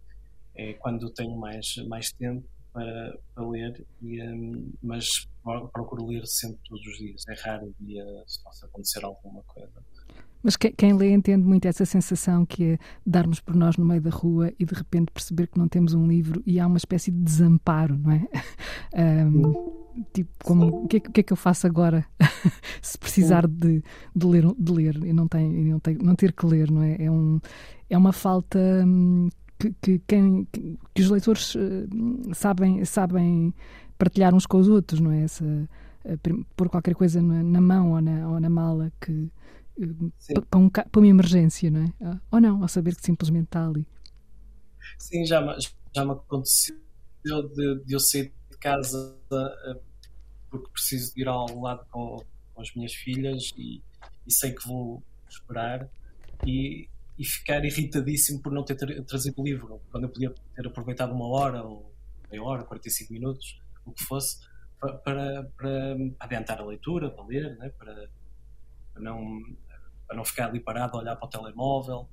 [0.55, 5.29] é, quando tenho mais, mais tempo para, para ler, e, um, mas
[5.73, 7.23] procuro ler sempre todos os dias.
[7.29, 9.85] É raro o dia se possa acontecer alguma coisa.
[10.43, 14.01] Mas quem, quem lê entende muito essa sensação que é darmos por nós no meio
[14.01, 17.11] da rua e de repente perceber que não temos um livro e há uma espécie
[17.11, 18.29] de desamparo, não é?
[18.97, 22.07] Um, tipo, como, o que, é, que, é que eu faço agora
[22.81, 23.83] se precisar de,
[24.17, 26.97] de, ler, de ler e não, tem, não, tem, não ter que ler, não é?
[26.99, 27.39] É, um,
[27.91, 30.49] é uma falta hum, que, que, quem,
[30.95, 31.89] que, os leitores uh,
[32.33, 33.53] sabem, sabem
[33.99, 35.23] partilhar uns com os outros, não é?
[35.23, 35.69] Essa,
[36.57, 39.31] pôr qualquer coisa na, na mão ou na, ou na mala que
[40.51, 41.93] para, um, para, uma emergência, não é?
[42.01, 43.87] Ah, ou não, ou saber que simplesmente está ali.
[44.99, 45.41] Sim, já,
[45.95, 46.77] já me aconteceu
[47.25, 49.81] de, de eu sair de casa uh,
[50.51, 53.83] porque preciso de ir ao lado com, com as minhas filhas e,
[54.27, 55.89] e, sei que vou esperar
[56.47, 56.89] e,
[57.19, 61.27] e ficar irritadíssimo por não ter trazido o livro, quando eu podia ter aproveitado uma
[61.29, 61.93] hora ou
[62.31, 64.39] meia hora, 45 minutos, o que fosse,
[64.81, 67.71] para, para, para adiantar a leitura, para ler, né?
[67.71, 68.09] para,
[68.93, 69.41] para, não,
[70.09, 72.09] para não ficar ali parado a olhar para o telemóvel.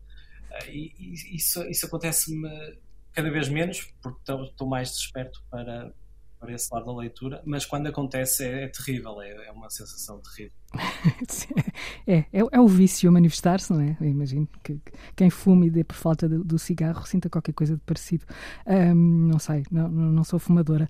[0.52, 2.78] Uh, e, e, isso, isso acontece-me
[3.16, 5.92] cada vez menos, porque estou mais desperto para,
[6.40, 10.22] para esse lado da leitura, mas quando acontece é, é terrível, é, é, uma sensação
[10.22, 10.54] terrível.
[12.06, 13.98] é, é, é, o vício a manifestar-se, não é?
[14.00, 17.54] Eu imagino que, que quem fume e dê por falta do, do, cigarro sinta qualquer
[17.54, 18.26] coisa de parecido.
[18.68, 20.90] Um, não sei, não, não sou fumadora.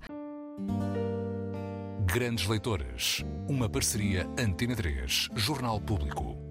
[2.04, 6.45] Grandes Leitores, uma parceria Antena 3, Jornal Público.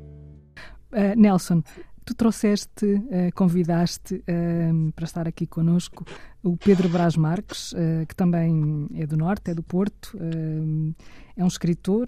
[0.95, 1.62] Uh, Nelson,
[2.05, 6.05] tu trouxeste, uh, convidaste uh, para estar aqui connosco
[6.45, 10.15] o Pedro Brás Marques, uh, que também é do Norte, é do Porto,
[11.36, 12.08] é um escritor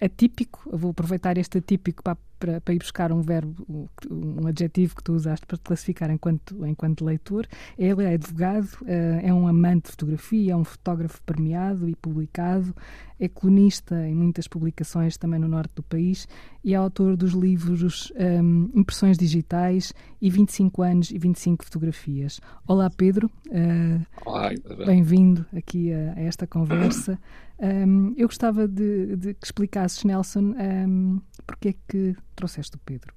[0.00, 0.68] atípico.
[0.70, 5.02] Eu vou aproveitar este atípico para, para, para, ir buscar um verbo, um adjetivo que
[5.02, 7.46] tu usaste para te classificar enquanto, enquanto leitor.
[7.78, 12.74] Ele é advogado, é um amante de fotografia, é um fotógrafo premiado e publicado,
[13.18, 16.26] é colunista em muitas publicações também no norte do país
[16.64, 22.40] e é autor dos livros um, Impressões Digitais e 25 anos e 25 fotografias.
[22.66, 23.29] Olá, Pedro.
[23.48, 24.50] Uh, Olá,
[24.86, 27.18] Bem-vindo aqui a, a, esta conversa.
[27.62, 33.14] Um, eu gostava de, de, que explicasses, Nelson, um, porque é que trouxeste o Pedro.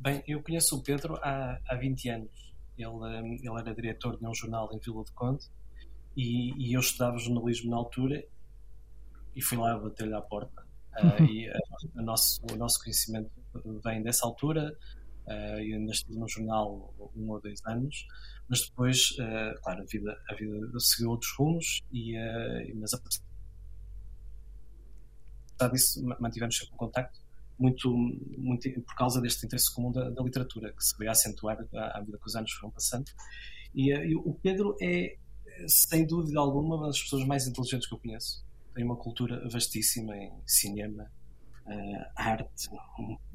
[0.00, 2.54] Bem, eu conheço o Pedro há, há 20 anos.
[2.78, 5.44] Ele, um, ele era diretor de um jornal em Vila de Conde
[6.16, 8.24] e, e eu estudava jornalismo na altura
[9.34, 10.62] e fui lá bater-lhe à porta.
[10.98, 13.30] Uh, e uh, nosso, o nosso conhecimento
[13.84, 14.76] vem dessa altura.
[15.26, 18.06] Uh, eu ainda estive no jornal um ou dois anos,
[18.48, 23.22] mas depois, uh, claro, a vida, a vida seguiu outros rumos, e, uh, mas apesar
[25.72, 27.20] disso, mantivemos sempre um contacto,
[27.58, 27.90] muito,
[28.38, 32.00] muito por causa deste interesse comum da, da literatura, que se veio acentuar à, à
[32.00, 33.10] medida que os anos foram passando.
[33.74, 35.16] E, e o Pedro é,
[35.68, 40.16] sem dúvida alguma, uma das pessoas mais inteligentes que eu conheço tem uma cultura vastíssima
[40.16, 41.10] em cinema,
[41.66, 42.68] uh, arte,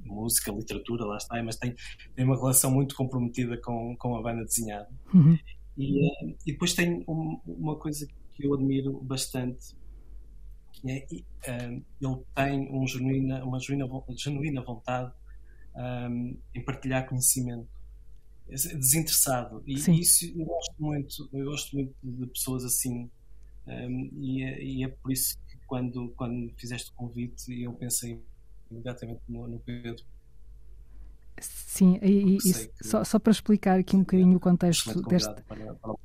[0.04, 1.76] música, literatura, lá está, mas tem,
[2.16, 4.90] tem uma relação muito comprometida com, com a banda desenhada.
[5.14, 5.38] Uhum.
[5.78, 9.76] E, uh, e, depois tem um, uma coisa que eu admiro bastante,
[10.72, 11.06] que é
[11.52, 15.12] uh, ele tem um genuína, uma genuína, genuína vontade
[15.78, 17.68] um, em partilhar conhecimento
[18.50, 19.96] desinteressado e Sim.
[19.96, 23.10] isso eu gosto muito eu gosto muito de pessoas assim
[23.68, 25.38] um, e, é, e, é por isso
[25.68, 28.22] quando, quando fizeste o convite eu pensei
[28.72, 30.04] imediatamente no, no Pedro.
[31.40, 35.42] Sim, e, e só, só para explicar aqui um bocadinho o contexto deste.
[35.44, 35.96] Para, para...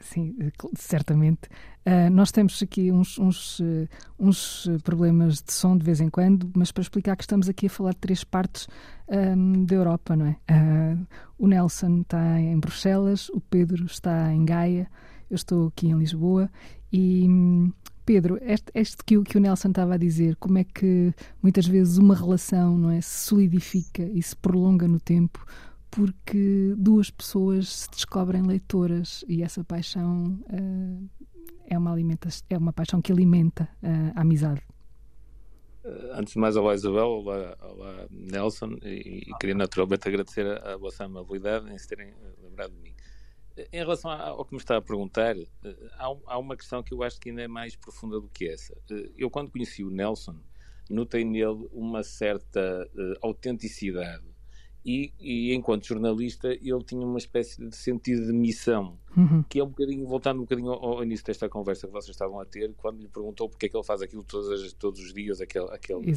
[0.00, 0.34] Sim,
[0.76, 1.48] certamente.
[1.86, 6.50] Uh, nós temos aqui uns, uns, uh, uns problemas de som de vez em quando,
[6.54, 8.66] mas para explicar que estamos aqui a falar de três partes
[9.08, 10.36] um, da Europa, não é?
[10.50, 11.06] Uh,
[11.38, 14.90] o Nelson está em Bruxelas, o Pedro está em Gaia,
[15.30, 16.50] eu estou aqui em Lisboa
[16.92, 17.26] e
[18.04, 21.12] Pedro, este, este que, o, que o Nelson estava a dizer, como é que
[21.42, 25.44] muitas vezes uma relação não é, se solidifica e se prolonga no tempo
[25.90, 31.08] porque duas pessoas se descobrem leitoras e essa paixão uh,
[31.66, 34.60] é, uma alimenta é uma paixão que alimenta uh, a amizade.
[35.84, 40.76] Eh, antes de mais, olá Isabel, olá, olá Nelson, e, e queria naturalmente agradecer a
[40.76, 42.12] vossa amabilidade em se terem
[42.42, 42.94] lembrado de mim.
[43.56, 45.46] Em relação ao que me está a perguntar, eh,
[45.96, 48.76] há, uma questão que eu acho que ainda é mais profunda do que essa.
[48.90, 50.36] Eh, eu, quando conheci o Nelson,
[50.90, 54.24] notei nele uma certa uh, autenticidade.
[54.84, 59.42] E, e, enquanto jornalista, ele tinha uma espécie de sentido de missão, uhum.
[59.48, 62.38] que é um bocadinho, voltando um bocadinho ao, ao, início desta conversa que vocês estavam
[62.38, 65.40] a ter, quando lhe perguntou porque é que ele faz aquilo todos, todos os dias,
[65.40, 66.12] aquele, aquele,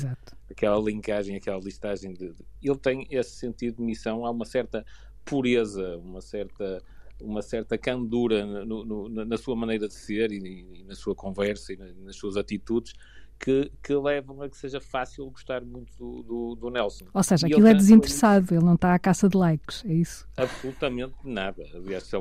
[0.51, 2.45] aquela linkagem, aquela listagem de, de.
[2.61, 4.85] Ele tem esse sentido de missão, há uma certa
[5.23, 6.83] pureza, uma certa
[7.21, 11.73] uma certa candura no, no, na sua maneira de ser e, e na sua conversa
[11.73, 12.93] e na, nas suas atitudes
[13.39, 17.05] que, que, levam a que seja fácil gostar muito do, do, do Nelson.
[17.13, 20.27] Ou seja, e aquilo é desinteressado, ele não está à caça de likes, é isso?
[20.35, 21.63] Absolutamente nada.
[21.73, 22.17] Aliás, se,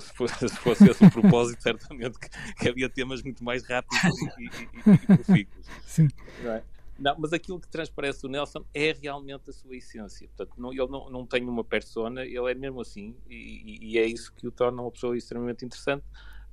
[0.00, 3.98] se, fosse, se fosse esse o propósito, certamente que, que, havia temas muito mais rápidos
[4.38, 5.66] e, e, e, profícuos.
[5.86, 6.08] Sim.
[6.44, 6.62] É?
[6.98, 10.28] Não, mas aquilo que transparece do Nelson é realmente a sua essência.
[10.28, 14.04] Portanto, não, ele não, não tem uma persona, ele é mesmo assim, e, e, é
[14.04, 16.04] isso que o torna uma pessoa extremamente interessante,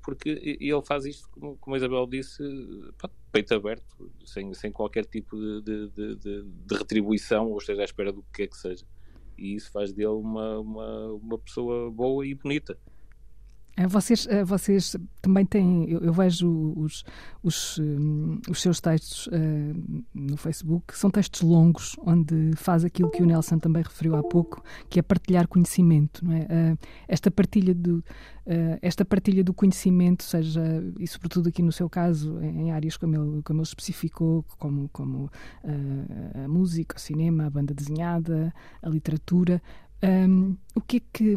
[0.03, 2.43] porque ele faz isto, como, como a Isabel disse,
[3.31, 8.13] peito aberto, sem, sem qualquer tipo de, de, de, de, retribuição, ou esteja à espera
[8.13, 8.85] do que é que seja.
[9.35, 12.77] E isso faz dele uma, uma, uma pessoa boa e bonita.
[13.77, 17.03] É, vocês, é, vocês também têm, eu, eu vejo os,
[17.43, 23.21] os, hum, os, seus textos uh, no Facebook, são textos longos, onde faz aquilo que
[23.21, 26.23] o Nelson também referiu há pouco, que é partilhar conhecimento.
[26.23, 26.43] Não é?
[26.43, 30.63] Uh, esta, partilha do, uh, esta partilha do conhecimento, seja,
[30.97, 35.29] e sobretudo aqui no seu caso, em áreas como ele, como ele especificou, como, como
[36.43, 39.61] a música, o cinema, a banda desenhada, a literatura,
[40.75, 41.35] o que é que.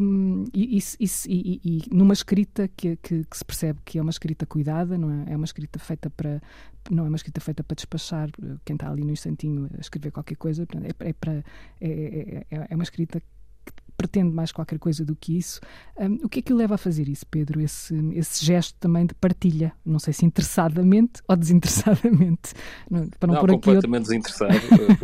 [0.53, 4.11] Isso, isso, e, e, e, numa escrita que, que, que, se percebe que é uma
[4.11, 5.33] escrita cuidada, não é?
[5.33, 6.41] É uma escrita feita para.
[6.89, 8.29] Não é uma escrita feita para despachar
[8.65, 10.67] quem está ali no instantinho a escrever qualquer coisa.
[10.83, 11.43] É, é, para, é,
[11.81, 13.21] é, é, é uma escrita
[13.99, 15.59] pretende mais qualquer coisa do que isso.
[15.97, 17.59] Um, o que é que o leva a fazer isso, Pedro?
[17.59, 22.53] Esse, esse gesto também de partilha, não sei se interessadamente ou desinteressadamente.
[22.89, 23.99] Não, para não, não completamente outro...
[23.99, 24.53] desinteressado.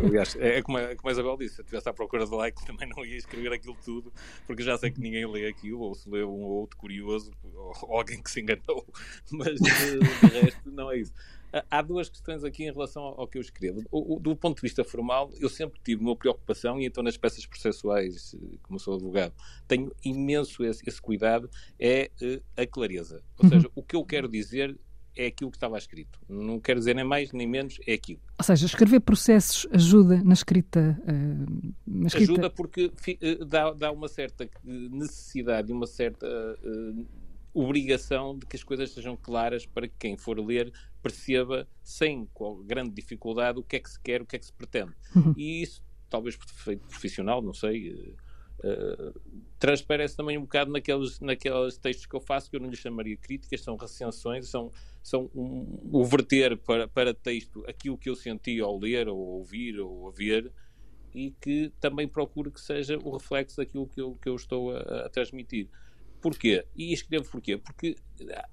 [0.06, 2.34] Aliás, é, é como, a, como a Isabel disse, se eu estivesse à procura de
[2.34, 4.12] like também não ia escrever aquilo tudo,
[4.46, 7.96] porque já sei que ninguém lê aquilo, ou se lê um ou outro curioso, ou
[7.96, 8.86] alguém que se enganou,
[9.30, 11.12] mas de, de resto não é isso.
[11.70, 13.82] Há duas questões aqui em relação ao que eu escrevo.
[13.90, 17.16] O, o, do ponto de vista formal, eu sempre tive uma preocupação, e então nas
[17.16, 19.34] peças processuais, como sou advogado,
[19.66, 23.22] tenho imenso esse, esse cuidado, é uh, a clareza.
[23.38, 23.50] Ou uhum.
[23.50, 24.78] seja, o que eu quero dizer
[25.16, 26.20] é aquilo que estava escrito.
[26.28, 28.20] Não quero dizer nem mais nem menos, é aquilo.
[28.38, 31.00] Ou seja, escrever processos ajuda na escrita.
[31.02, 32.32] Uh, na escrita...
[32.32, 36.26] Ajuda porque uh, dá, dá uma certa necessidade, uma certa.
[37.58, 40.70] Obrigação de que as coisas sejam claras para que quem for ler
[41.02, 42.28] perceba sem
[42.66, 44.92] grande dificuldade o que é que se quer, o que é que se pretende.
[45.14, 45.32] Uhum.
[45.34, 48.14] E isso, talvez por defeito profissional, não sei,
[48.58, 49.20] uh,
[49.58, 53.16] transparece também um bocado naqueles, naqueles textos que eu faço, que eu não lhes chamaria
[53.16, 54.70] críticas, são recensões, são,
[55.02, 59.80] são um, o verter para, para texto aquilo que eu senti ao ler, ou ouvir,
[59.80, 60.52] ou a ver,
[61.14, 65.06] e que também procuro que seja o reflexo daquilo que eu, que eu estou a,
[65.06, 65.70] a transmitir.
[66.26, 66.66] Porquê?
[66.74, 67.56] E escrevo porquê?
[67.56, 67.94] Porque
[68.32, 68.48] ah,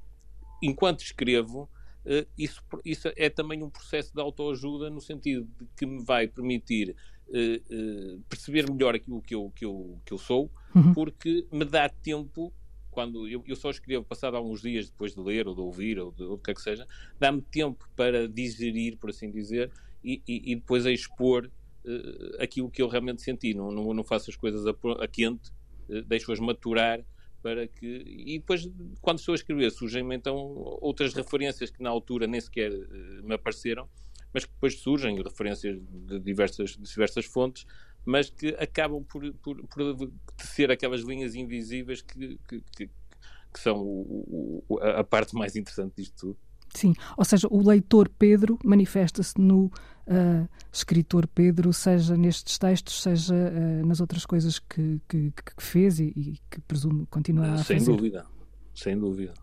[0.61, 1.67] enquanto escrevo,
[2.05, 6.27] ah, isso, isso é também um processo de autoajuda no sentido de que me vai
[6.27, 6.95] permitir
[7.33, 10.93] ah, perceber melhor aquilo que eu, que eu, que eu sou, uhum.
[10.93, 12.53] porque me dá tempo
[12.91, 16.11] quando eu, eu, só escrevo passado alguns dias depois de ler ou de ouvir ou,
[16.11, 16.85] de, ou do que é que seja,
[17.19, 19.71] dá-me tempo para digerir, por assim dizer,
[20.03, 21.49] e, e, e depois a expor
[21.85, 23.55] uh, aquilo que eu realmente senti.
[23.55, 25.49] Não, não, não faço as coisas a, a quente,
[25.89, 27.03] uh, deixo-as maturar
[27.43, 27.85] para que.
[28.07, 28.67] E depois,
[29.01, 30.35] quando estou a escrever, surgem-me então
[30.81, 33.87] outras referências que na altura nem sequer uh, me apareceram,
[34.33, 37.67] mas que depois surgem referências de diversas, de diversas fontes,
[38.05, 43.81] mas que acabam por, por, por tecer aquelas linhas invisíveis que, que, que, que são
[43.81, 46.37] o, o, a parte mais interessante disto tudo.
[46.73, 53.35] Sim, ou seja, o leitor Pedro manifesta-se no uh, escritor Pedro, seja nestes textos, seja
[53.35, 57.79] uh, nas outras coisas que, que, que fez e, e, que presumo continuará a fazer.
[57.79, 58.25] Sem dúvida,
[58.73, 59.33] sem dúvida.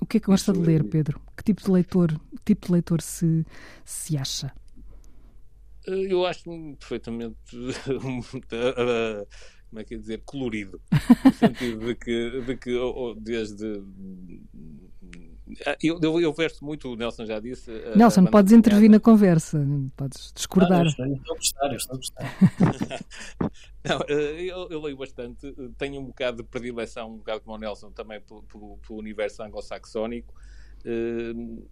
[0.00, 0.84] O que é que gosta de ler, é...
[0.84, 1.20] Pedro?
[1.36, 3.46] Que tipo de leitor, tipo de leitor se,
[3.84, 4.52] se acha?
[5.86, 6.44] Eu acho
[6.78, 7.36] perfeitamente
[8.00, 10.80] como é que é dizer, colorido.
[11.24, 12.78] No sentido de que, de que
[13.20, 13.82] desde
[15.82, 17.70] eu, eu, eu verso muito, o Nelson já disse.
[17.96, 19.64] Nelson, podes intervir na conversa,
[19.96, 20.86] podes discordar.
[20.98, 23.04] Ah, eu estou a gostar, eu estou a gostar.
[23.84, 27.58] Não, eh, eu, eu, leio bastante, tenho um bocado de predileção, um bocado como o
[27.58, 30.34] Nelson, também pelo, pelo, pelo universo anglo-saxónico.
[30.84, 31.66] Uh,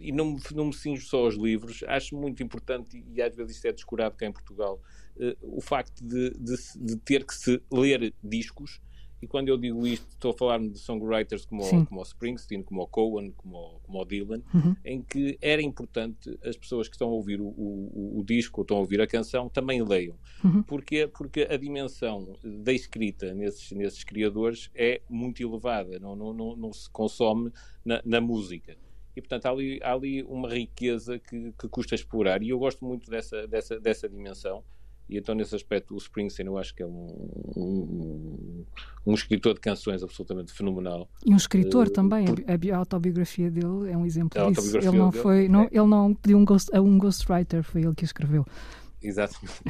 [0.00, 3.66] e não, não me cinjo só aos livros, acho muito importante, e às vezes isto
[3.66, 4.80] é descurado cá em Portugal,
[5.42, 8.80] o facto de, de, de, ter que se ler discos
[9.20, 12.62] e quando eu digo isto, estou a falar de songwriters como, o, como o Springsteen,
[12.62, 14.76] como o Cohen, como o, como o Dylan, uhum.
[14.84, 18.62] em que era importante as pessoas que estão a ouvir o, o, o disco ou
[18.62, 20.16] estão a ouvir a canção também leiam.
[20.44, 20.62] Uhum.
[20.62, 26.56] Porque, porque a dimensão da escrita nesses, nesses criadores é muito elevada, não, não, não,
[26.56, 27.52] não se consome
[27.84, 28.76] na, na música
[29.18, 32.84] e portanto há ali, há ali uma riqueza que, que, custa explorar e eu gosto
[32.84, 34.62] muito dessa, dessa, dessa dimensão
[35.08, 38.64] e então, nesse aspecto, o Springsteen eu acho que é um, um,
[39.06, 41.08] um escritor de canções absolutamente fenomenal.
[41.24, 42.26] E um escritor uh, também.
[42.26, 42.44] Por...
[42.72, 44.76] A autobiografia dele é um exemplo a disso.
[44.76, 45.68] Ele não, foi, não, é.
[45.72, 48.44] ele não pediu um, ghost, um ghostwriter, foi ele que escreveu.
[49.02, 49.62] Exatamente.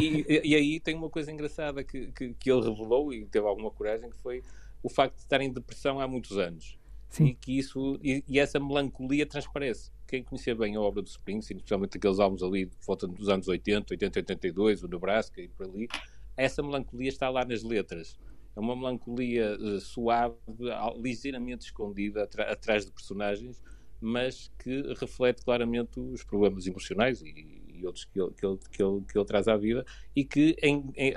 [0.00, 3.46] E, e, e, aí tem uma coisa engraçada que, que, que, ele revelou e teve
[3.46, 4.42] alguma coragem, que foi
[4.82, 6.77] o facto de estar em depressão há muitos anos.
[7.08, 7.26] Sim.
[7.26, 11.58] E que isso e, e essa melancolia transparece quem conhecia bem a obra do Springsteen,
[11.58, 15.66] especialmente aqueles álbuns ali de volta dos anos 80, 80, 82, o Nebraska e por
[15.66, 15.86] ali,
[16.34, 18.18] essa melancolia está lá nas letras.
[18.56, 20.34] é uma melancolia uh, suave,
[20.96, 23.62] ligeiramente escondida atrás de personagens,
[24.00, 28.82] mas que reflete claramente os problemas emocionais e, e outros que ele, que, ele, que,
[28.82, 29.84] ele, que ele traz à vida
[30.16, 31.14] e que em, em,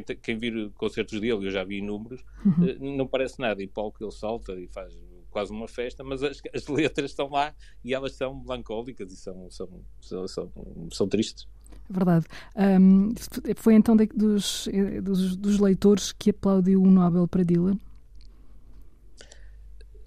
[0.00, 2.64] quem, quem vir concertos dele, eu já vi inúmeros, uhum.
[2.64, 3.62] Eh, não parece nada.
[3.62, 4.96] E que ele salta e faz
[5.30, 7.52] quase uma festa, mas as, as, letras estão lá
[7.84, 9.68] e elas são melancólicas e são, são,
[10.00, 10.52] são, são,
[10.92, 11.48] são tristes.
[11.90, 12.26] Verdade.
[12.56, 13.12] Um,
[13.56, 17.78] foi então de, dos, eh, dos, dos, leitores que aplaudiu o Nobel para Dylan?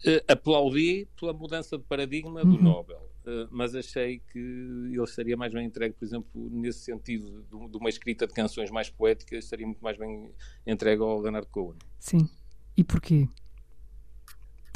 [0.06, 2.62] Uh, aplaudi pela mudança de paradigma do uhum.
[2.62, 3.07] Nobel.
[3.28, 7.78] Uh, mas achei que ele estaria mais bem entregue, por exemplo, nesse sentido de, de,
[7.78, 10.32] uma escrita de canções mais poéticas, estaria muito mais bem
[10.66, 11.76] entregue ao Leonard Cohen.
[12.00, 12.30] Sim.
[12.78, 13.28] E porquê?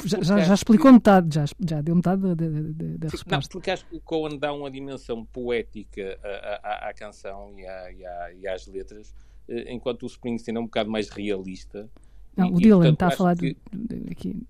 [0.04, 0.92] Já, já, já, explicou que...
[0.92, 3.30] metade, já, já deu metade da, da, da resposta.
[3.30, 7.66] Não, porque acho que o Cohen dá uma dimensão poética à, à, à canção e,
[7.66, 9.14] à, e, e, às letras,
[9.48, 11.88] eh, enquanto o Springsteen é um bocado mais realista.
[12.36, 13.56] Não, e, o Dylan está a falar que...
[13.72, 14.46] de, aqui.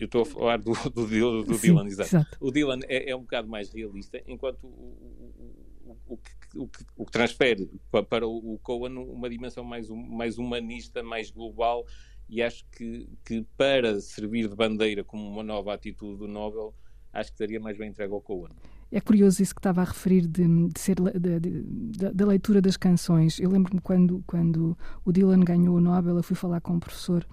[0.00, 2.08] Eu, estou a falar do, do, do, do Sim, Dylan, exato.
[2.08, 2.38] exato.
[2.40, 5.50] O Dylan é, é, um bocado mais realista, enquanto o,
[5.86, 10.38] o, o, que, o, que, que transfere para, para o Cohen uma dimensão mais, mais
[10.38, 11.84] humanista, mais global
[12.30, 16.72] e acho que, que para servir de bandeira como uma nova atitude do Nobel,
[17.12, 18.54] acho que estaria mais bem entregue ao Cohen.
[18.92, 23.38] É curioso isso que estava a referir de, de ser da leitura das canções.
[23.40, 27.26] Eu lembro-me quando, quando o Dylan ganhou o Nobel, eu fui falar com um professor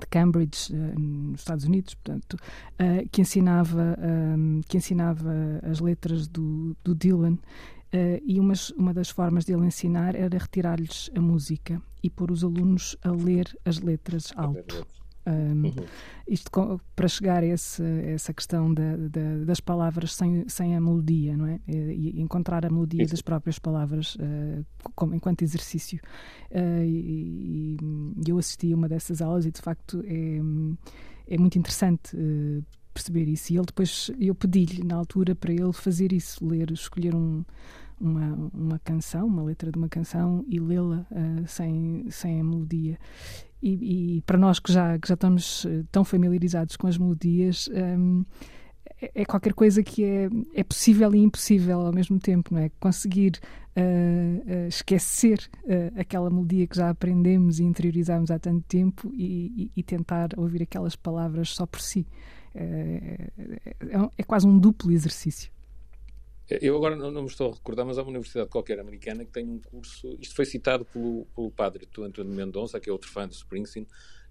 [0.00, 6.26] de Cambridge, uh, nos Estados Unidos, portanto, uh, que ensinava um, que ensinava as letras
[6.26, 7.38] do, do Dylan
[7.92, 12.44] Uh, e umas, uma das formas dele ensinar era retirar-lhes a música e pôr os
[12.44, 14.86] alunos a ler as letras alto.
[15.26, 15.72] Um, uhum.
[16.26, 16.50] Isto
[16.96, 21.46] para chegar a esse, essa questão da, da, das palavras sem, sem a melodia, não
[21.46, 21.60] é?
[21.68, 23.12] E, e encontrar a melodia Isso.
[23.12, 24.64] das próprias palavras uh,
[24.94, 26.00] como, enquanto exercício.
[26.50, 31.58] Uh, e, e, eu assisti a uma dessas aulas e de facto é, é muito
[31.58, 32.16] interessante
[32.94, 33.52] perceber isso.
[33.52, 37.44] E ele depois, eu pedi-lhe na altura para ele fazer isso, ler, escolher um,
[38.00, 42.98] uma, uma canção, uma letra de uma canção e lê-la uh, sem, sem a melodia.
[43.62, 47.68] E, e, para nós que já, que já estamos eh, tão familiarizados com as melodias,
[47.68, 48.24] um,
[49.00, 52.70] é, é qualquer coisa que é, é possível e impossível ao mesmo tempo, não é?
[52.80, 53.38] Conseguir
[53.76, 59.70] uh, uh, esquecer uh, aquela melodia que já aprendemos e interiorizamos há tanto tempo e,
[59.74, 62.06] e, e tentar ouvir aquelas palavras só por si.
[62.54, 65.52] É, é, é quase um duplo exercício.
[66.60, 69.30] Eu agora não, não, me estou a recordar, mas há uma universidade qualquer americana que
[69.30, 70.16] tem um curso.
[70.20, 73.86] Isto foi citado pelo, pelo padre Antônio Mendonça, que é outro fã de Springsteen,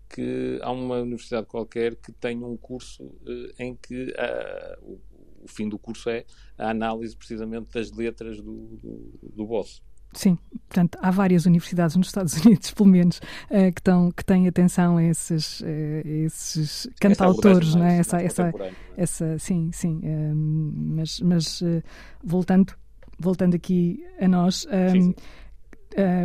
[0.09, 5.01] que há uma universidade qualquer que tem um curso uh, em que uh, o,
[5.43, 6.25] o, fim do curso é
[6.57, 9.81] a análise precisamente das letras do, do, do boss.
[10.13, 14.47] Sim, portanto, há várias universidades nos Estados Unidos, pelo menos, uh, que, estão, que têm
[14.47, 15.65] atenção a esses, uh,
[16.03, 17.99] esses cantautores, é?
[17.99, 18.73] Essa, essa, é?
[18.97, 20.01] essa, sim, sim.
[20.03, 21.83] Um, mas mas uh,
[22.23, 22.73] voltando,
[23.19, 25.15] voltando aqui a nós, um, sim, sim.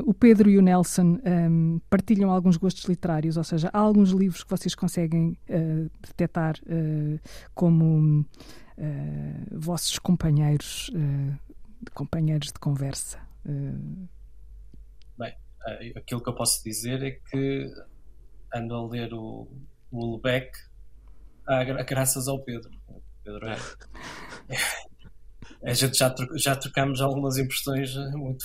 [0.06, 4.42] o Pedro e o Nelson um, partilham alguns gostos literários, ou seja, há alguns livros
[4.42, 5.36] que vocês conseguem
[6.00, 6.54] detectar
[7.54, 8.24] como
[9.52, 10.90] vossos companheiros,
[11.94, 13.23] companheiros de conversa.
[15.18, 15.34] Bem,
[15.66, 17.70] eh, aquilo que eu posso dizer é que
[18.54, 19.48] ando a ler o,
[19.90, 20.52] o Ulbeck
[21.86, 22.70] graças ao Pedro.
[23.22, 23.56] Pedro é,
[25.70, 28.44] a gente já, já trocamos algumas impressões muito.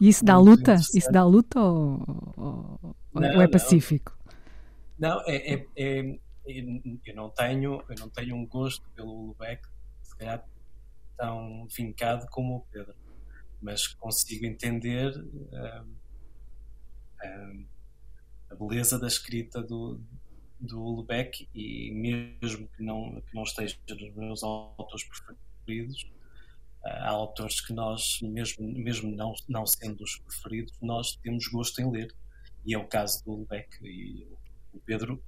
[0.00, 0.74] E isso dá luta?
[0.94, 2.02] Isso dá luta ou,
[2.36, 4.16] ou, não, ou é pacífico?
[4.98, 9.66] Não, não é, é, é, eu não tenho eu não tenho um gosto pelo Ulbeck
[10.02, 10.44] se calhar
[11.16, 12.94] tão vincado como o Pedro
[13.60, 15.96] mas consigo entender um,
[17.24, 17.66] um,
[18.50, 20.00] a beleza da escrita do,
[20.60, 26.10] do Lubeck e mesmo que não, que não esteja nos meus autores preferidos,
[26.84, 31.90] há autores que nós, mesmo, mesmo não, não sendo os preferidos, nós temos gosto em
[31.90, 32.14] ler.
[32.64, 33.78] E é o caso do Lubeck.
[33.82, 34.26] E
[34.72, 35.22] o Pedro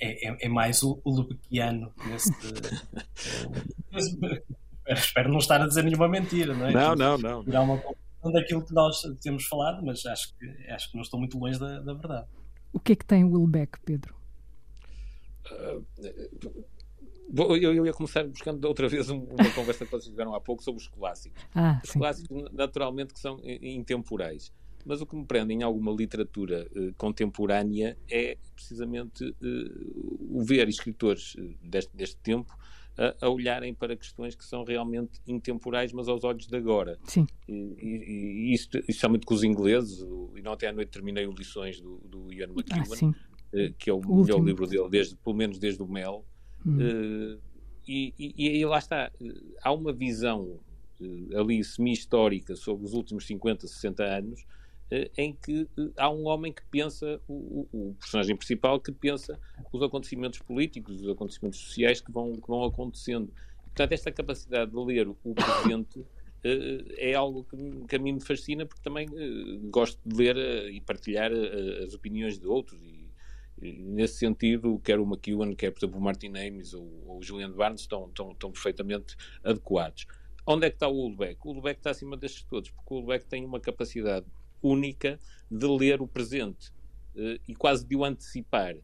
[0.00, 2.32] é, é, é mais o, o Lubeckiano nesse.
[4.88, 6.72] espero não estar a dizer nenhuma mentira, não é?
[6.72, 7.44] Não, não, não.
[7.44, 11.18] Tirar uma conclusão daquilo que nós temos falado, mas acho que, acho que não estou
[11.18, 12.26] muito longe da, da verdade.
[12.72, 14.14] O que é que tem o Willbeck, Pedro?
[15.50, 15.84] Uh,
[17.36, 20.80] eu, eu, ia começar buscando outra vez uma conversa que vocês tiveram há pouco sobre
[20.82, 21.42] os clássicos.
[21.54, 21.98] Ah, os sim.
[21.98, 24.52] clássicos, naturalmente, que são intemporais.
[24.84, 30.68] Mas o que me prende em alguma literatura uh, contemporânea é precisamente uh, o ver
[30.68, 32.54] escritores deste, deste tempo
[32.96, 36.98] a, a, olharem para questões que são realmente intemporais, mas aos olhos de agora.
[37.04, 37.26] Sim.
[37.48, 40.00] E, e, e isto, especialmente com os ingleses,
[40.36, 43.14] e não até à noite terminei o Lições do, do Ian McEwan,
[43.54, 46.24] ah, que é o, o melhor livro dele, desde, pelo menos desde o Mel.
[46.66, 46.78] Hum.
[46.78, 47.40] Uh,
[47.86, 49.12] e, e, e lá está,
[49.62, 50.58] há uma visão
[51.36, 54.46] ali semi-histórica sobre os últimos 50, 60 anos,
[55.16, 59.38] em que há um homem que pensa, o, o, personagem principal, que pensa
[59.72, 63.32] os acontecimentos políticos, os acontecimentos sociais que vão, que vão acontecendo.
[63.64, 66.04] Portanto, esta capacidade de ler o presente
[66.98, 67.44] é algo
[67.88, 69.08] que, a mim me fascina, porque também
[69.70, 73.04] gosto de ler e partilhar as opiniões de outros e
[73.60, 77.50] nesse sentido, quer o McEwan, quer, por exemplo, o Martin Amis ou, ou o Julian
[77.50, 80.06] Barnes estão, estão, estão perfeitamente adequados.
[80.46, 81.40] Onde é que está o Ulbeck?
[81.44, 84.26] O Ulbeck está acima destes todos, porque o Ulbeck tem uma capacidade
[84.64, 85.18] única
[85.50, 86.70] de ler o presente
[87.14, 88.74] uh, e quase de o antecipar.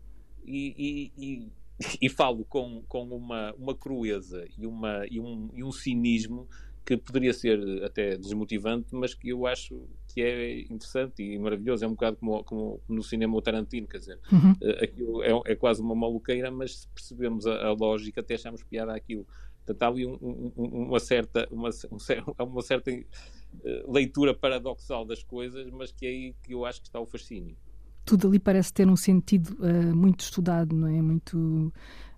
[0.45, 1.53] E, e, e,
[2.01, 6.49] e falo com, com uma, uma crueza e, uma, e, um, e um cinismo
[6.85, 11.85] que poderia ser até desmotivante, mas que eu acho que é interessante e maravilhoso.
[11.85, 14.55] É um bocado como, como no cinema o Tarantino, quer dizer, uhum.
[14.61, 18.62] Eh, aquilo é, é, quase uma maluqueira, mas se percebemos a, a lógica, até achamos
[18.64, 19.26] piada aquilo.
[19.71, 20.18] Portanto, há ali um,
[20.57, 26.09] um, uma certa, uma, um, uma certa uh, leitura paradoxal das coisas, mas que é
[26.09, 27.57] aí que eu acho que está o fascínio.
[28.05, 31.01] Tudo ali parece ter um sentido uh, muito estudado, não é?
[31.01, 31.73] Muito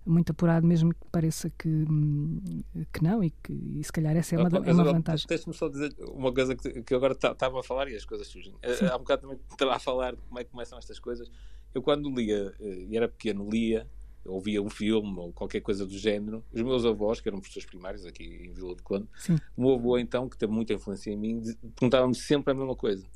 [0.04, 2.40] muito apurado, mesmo que pareça que, hum,
[2.92, 5.24] que não, e que e se calhar essa é uma, é uma vantagem.
[5.28, 8.52] Deixa-me só dizer uma coisa que, que agora estava a falar e as coisas surgem.
[8.62, 8.86] Eh, Sim.
[8.86, 11.30] Há um bocado também estava a falar de como é que começam estas coisas.
[11.72, 13.86] Eu, quando lia, eh, e era pequeno, lia,
[14.24, 18.06] ouvia um filme ou qualquer coisa do género, os meus avós, que eram professores primários
[18.06, 19.08] aqui em Vila de Conde,
[19.56, 21.42] o meu avô, então, que teve muita influência em mim,
[21.74, 23.06] perguntava-me sempre a mesma coisa.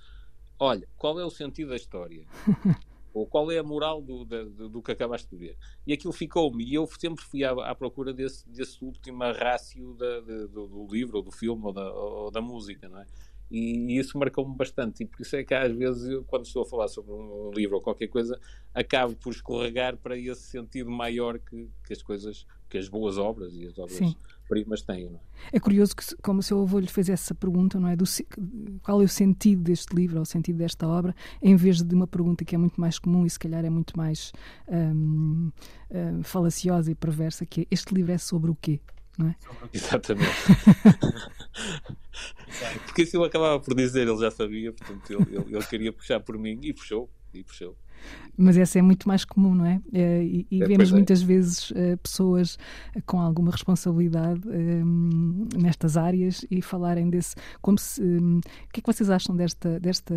[0.59, 2.25] Olha, qual é o sentido da história?
[3.13, 5.59] Ou qual é a moral do, do, do que acabaste de ver?
[5.87, 10.21] E aquilo ficou-me, e eu sempre fui à, à procura desse, desse último rácio da,
[10.21, 13.07] de, do, do, livro, ou do filme, ou da, ou da música, não é?
[13.51, 16.63] E, e isso marcou-me bastante, e por isso é que às vezes, eu, quando estou
[16.63, 18.39] a falar sobre um, livro ou qualquer coisa,
[18.75, 23.55] acabo por escorregar para esse sentido maior que, que as coisas, que as boas obras
[23.55, 23.97] e as obras.
[23.97, 24.15] Sim
[24.49, 25.07] primas têm.
[25.53, 25.57] É?
[25.57, 27.97] é curioso que, como o seu avô lhe fez essa pergunta, não é?
[27.97, 28.05] Do,
[28.83, 32.07] qual é o sentido deste livro, ou o sentido desta obra, em vez de uma
[32.07, 34.33] pergunta que é muito mais comum e se calhar é muito mais
[34.69, 35.51] um,
[35.91, 38.81] um, falaciosa e perversa, que é, este livro é sobre o quê?
[39.17, 39.37] Não é?
[39.73, 40.31] Exatamente.
[42.87, 46.21] Porque se eu acabava por dizer, ele já sabia, portanto ele, ele, ele queria puxar
[46.21, 47.77] por mim e puxou, e puxou.
[48.37, 49.81] Mas essa é muito mais comum, não é?
[49.93, 50.93] Eh, e, e é, vemos é.
[50.93, 52.59] muitas vezes uh, pessoas
[53.07, 57.35] com alguma responsabilidade um, nestas áreas e falarem desse.
[57.63, 60.15] Como se, um, o que é que vocês acham desta, desta,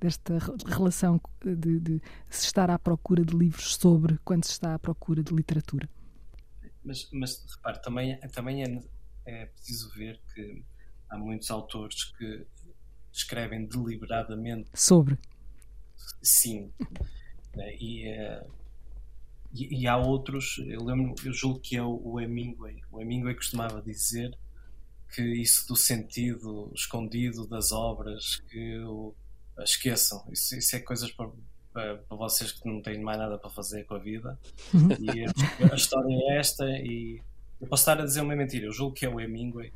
[0.00, 4.78] desta relação de, de, se estar à procura de livros sobre quando se está à
[4.78, 5.88] procura de literatura?
[6.84, 8.82] Mas, mas repare, também, também é,
[9.26, 10.64] é preciso ver que
[11.08, 12.46] há muitos autores que
[13.12, 15.18] escrevem deliberadamente sobre.
[16.22, 16.72] Sim.
[17.54, 17.74] Né?
[17.76, 18.50] E, uh,
[19.52, 22.82] e, e, há outros, eu lembro, eu julgo que é o, o Hemingway.
[22.90, 24.36] O Hemingway costumava dizer
[25.12, 29.14] que isso do sentido escondido das obras, que o,
[29.58, 31.30] esqueçam, isso, isso é coisas para,
[31.72, 34.38] para, para, vocês que não têm mais nada para fazer com a vida.
[35.00, 36.64] E a, a história é esta.
[36.64, 37.20] E
[37.60, 39.72] eu posso estar a dizer uma mentira, eu julgo que é o Hemingway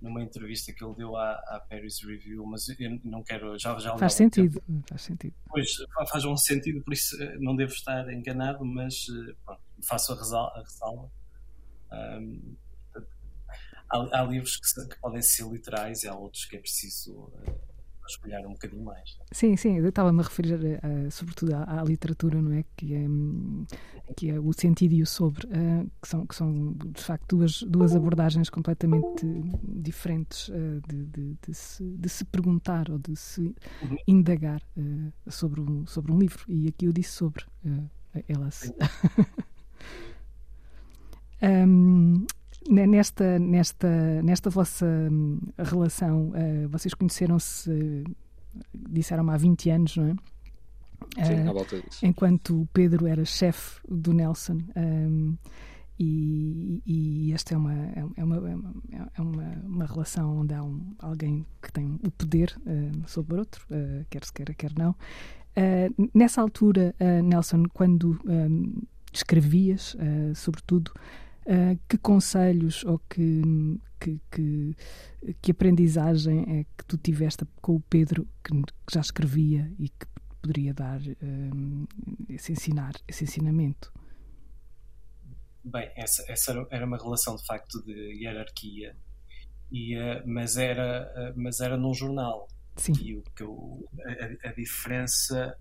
[0.00, 3.58] numa entrevista que ele deu à, à Paris Review, mas eu não quero.
[3.58, 5.34] Já, já faz sentido, faz sentido.
[5.48, 5.76] Pois,
[6.08, 10.60] faz um sentido, por isso eh, não devo estar enganado, mas eh, pronto, faço a
[10.60, 11.10] ressalva.
[11.92, 12.56] Um,
[13.88, 17.12] há, há, livros que, que, podem ser literais e há outros que é preciso.
[17.12, 17.75] Uh,
[18.06, 19.18] espelhar um bocadinho mais.
[19.32, 22.64] Sim, sim, eu estava-me a referir uh, sobretudo à, à, literatura, não é?
[22.76, 23.06] Que é,
[24.14, 27.62] que é o sentido e o sobre, uh, que, são, que são de facto duas,
[27.62, 29.26] duas abordagens completamente
[29.62, 33.96] diferentes uh, de, de, de, se, de, se, perguntar ou de se uhum.
[34.06, 34.62] indagar
[35.28, 36.44] sobre, um, sobre um livro.
[36.48, 37.44] E aqui eu disse sobre
[38.28, 38.72] elas.
[41.42, 42.26] um,
[42.68, 48.04] Nesta, nesta, nesta vossa hum, relação, uh, vocês conheceram-se, uh,
[48.90, 50.16] disseram há 20 anos, não é?
[51.24, 52.04] Sim, uh, à volta disso.
[52.04, 54.58] Enquanto o Pedro era chefe do Nelson.
[54.76, 55.36] Um,
[55.98, 58.36] e, e, esta é uma, é, é uma,
[59.16, 63.64] é uma, uma relação onde há um, alguém que tem o poder uh, sobre outro,
[63.70, 64.90] uh, quer se queira, quer não.
[64.90, 66.94] Uh, nessa altura,
[67.24, 69.96] Nelson, quando um, escrevias,
[70.34, 70.92] sobretudo,
[71.46, 73.40] Uh, que conselhos ou que,
[74.00, 74.76] que, que,
[75.40, 80.06] que, aprendizagem é que tu tiveste com o Pedro, que, que já escrevia e que
[80.42, 81.88] poderia dar uh,
[82.28, 83.92] esse, ensinar, esse ensinamento?
[85.66, 87.92] bem, essa, essa era uma relação de facto de
[88.22, 88.96] hierarquia,
[89.70, 92.48] e, uh, mas, era, uh, mas era num jornal.
[92.76, 92.92] Sim.
[93.02, 93.88] E o que eu,
[94.44, 95.56] a, a diferença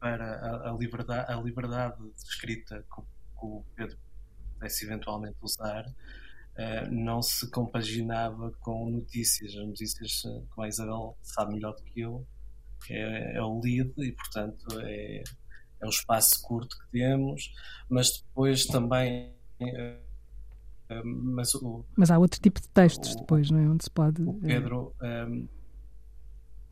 [0.00, 3.02] para a, a, liberdade, a liberdade de escrita que
[3.42, 3.96] o Pedro
[4.58, 5.84] pudesse eventualmente usar
[6.90, 9.54] não se compaginava com notícias.
[9.54, 12.26] As notícias, como a Isabel sabe melhor do que eu,
[12.90, 15.22] é, é o lead e, portanto, é,
[15.80, 17.52] é o espaço curto que temos,
[17.88, 19.34] mas depois também.
[19.60, 23.68] Uh, mas, o, mas há outro tipo de textos o, depois, não é?
[23.68, 24.22] Onde se pode.
[24.22, 24.94] O Pedro.
[25.02, 25.46] Um,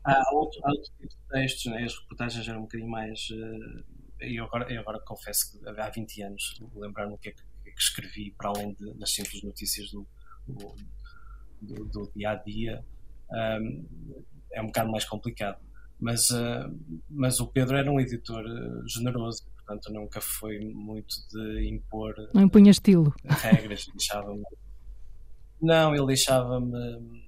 [0.03, 1.83] há, outro, há outro tipo de textos, né?
[1.83, 3.29] as reportagens eram um bocadinho mais.
[3.29, 3.83] Uh,
[4.19, 7.43] eu, agora, eu agora confesso que há 20 anos lembrar-me o que é que,
[7.77, 10.07] que, escrevi para além de, das simples notícias do,
[10.47, 10.75] do,
[11.61, 12.83] do, do dia a dia.
[13.29, 13.85] Um,
[14.51, 15.59] é um bocado mais complicado
[15.99, 16.71] mas, uh,
[17.09, 22.13] mas o Pedro era um editor uh, generoso, portanto nunca foi muito de impor.
[22.33, 23.13] Não impunha estilo.
[23.25, 24.43] Regras, deixava-me.
[25.59, 27.23] Não, ele deixava-me.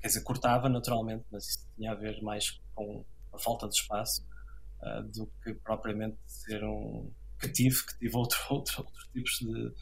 [0.00, 3.02] Quer dizer, cortava naturalmente, mas isso tinha a ver mais com
[3.32, 4.22] a falta de espaço
[4.82, 7.10] uh, do que propriamente ser um.
[7.44, 9.72] Que tive, que tive outro, outro, outros tipos de,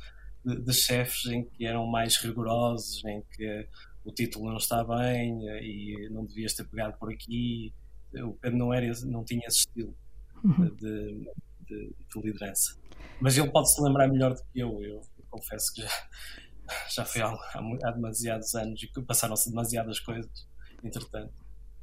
[0.45, 3.69] de, de chefes em que eram mais rigorosos, em que
[4.05, 7.73] o título não está bem eh, e não devias ter pegado por aqui.
[8.15, 9.97] O Pedro não, era, não tinha esse estilo
[10.45, 10.75] uhum.
[10.75, 11.25] de,
[11.67, 12.77] de, de, liderança.
[13.21, 14.83] Mas ele pode se lembrar melhor do que eu.
[14.83, 15.01] Eu,
[15.31, 15.89] confesso que já,
[16.95, 20.47] já foi há, há, demasiados anos e passaram-se demasiadas coisas,
[20.85, 21.33] entretanto.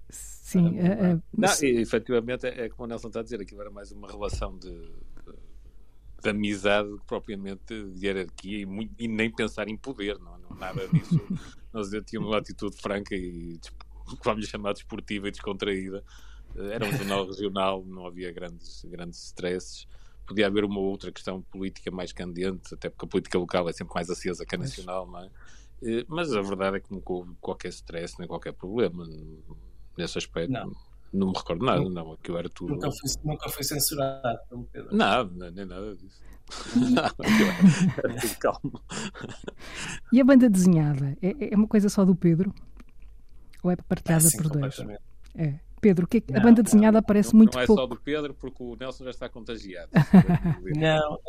[0.10, 3.62] Sim, é, é, não, e, efetivamente é, é, como o Nelson está a dizer, aquilo
[3.62, 4.70] era mais uma relação de,
[6.22, 10.88] de amizade propriamente de hierarquia e, muito, e, nem pensar em poder, não, não nada
[10.88, 11.20] disso.
[11.74, 13.60] Nós tínhamos uma atitude franca e
[14.24, 16.04] vamos chamar desportiva e descontraída.
[16.56, 19.88] Eh, era um jornal regional, não havia grandes, grandes stresses.
[20.26, 23.94] Podia haver uma outra questão política mais candente, até porque a política local é sempre
[23.96, 25.30] mais acesa que a nacional, não é?
[25.82, 29.08] Eh, mas a verdade é que nunca houve qualquer stress nem qualquer problema
[29.98, 30.52] nesse aspecto.
[30.52, 30.89] Não.
[31.12, 32.74] Não me recordo nada, não, não aquilo era tudo.
[32.74, 34.96] Nunca fui, nunca fui censurado pelo Pedro.
[34.96, 36.22] Nada, nem nada disso.
[38.40, 38.82] calmo.
[40.12, 41.18] E a banda desenhada?
[41.22, 42.54] É, é uma coisa só do Pedro?
[43.64, 44.80] Ou é partilhada é, sim, por dois?
[45.36, 45.60] É.
[45.82, 47.68] Pedro, que, é que não, a banda desenhada não, aparece não, muito pouco.
[47.68, 49.90] Não é só do Pedro, porque o Nelson já está contagiado.
[50.76, 51.20] não.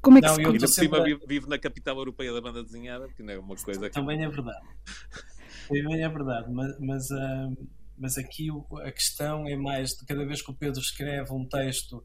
[0.00, 0.68] Como é que não, se eu sempre...
[0.68, 3.94] cima vivo, vivo, na capital europeia da banda desenhada, porque não é uma coisa que...
[3.94, 4.66] Também é verdade.
[5.68, 7.68] Também é verdade, mas, mas uh,
[7.98, 8.48] mas aqui
[8.82, 12.04] a questão é mais de cada vez que o Pedro escreve um texto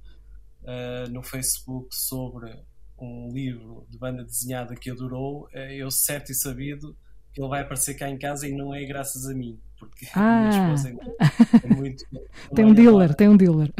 [0.64, 2.52] uh, no Facebook sobre
[2.98, 6.98] um livro de banda desenhada que adorou, uh, eu certo e sabido
[7.34, 10.20] que ele vai aparecer cá em casa e não é graças a mim, porque ah.
[10.20, 12.06] a minha esposa é, é muito.
[12.54, 13.74] tem um dealer, tem um dealer.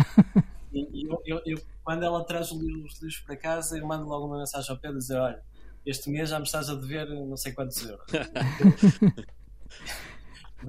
[0.72, 4.08] E eu, eu, eu, quando ela traz os livros, os livros para casa, eu mando
[4.08, 5.40] logo uma mensagem ao Pedro dizer: Olha,
[5.86, 8.06] este mês já me estás a dever não sei quantos euros.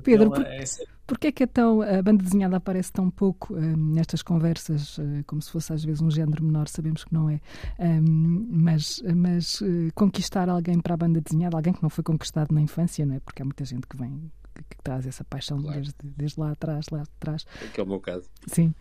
[0.02, 0.64] Pedro, por, é
[1.06, 5.40] porquê é que tão, a banda desenhada aparece tão pouco um, nestas conversas, uh, como
[5.42, 7.40] se fosse às vezes um género menor, sabemos que não é,
[7.78, 12.52] um, mas, mas uh, conquistar alguém para a banda desenhada, alguém que não foi conquistado
[12.52, 13.20] na infância, não é?
[13.20, 15.80] Porque há muita gente que vem, que, que traz essa paixão claro.
[15.80, 17.44] desde, desde lá atrás, lá atrás.
[17.72, 18.28] Que é o meu caso.
[18.46, 18.74] Sim.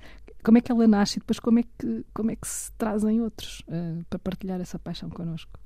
[0.44, 3.22] Como é que ela nasce e depois como é que, como é que se trazem
[3.22, 5.60] outros uh, para partilhar essa paixão connosco?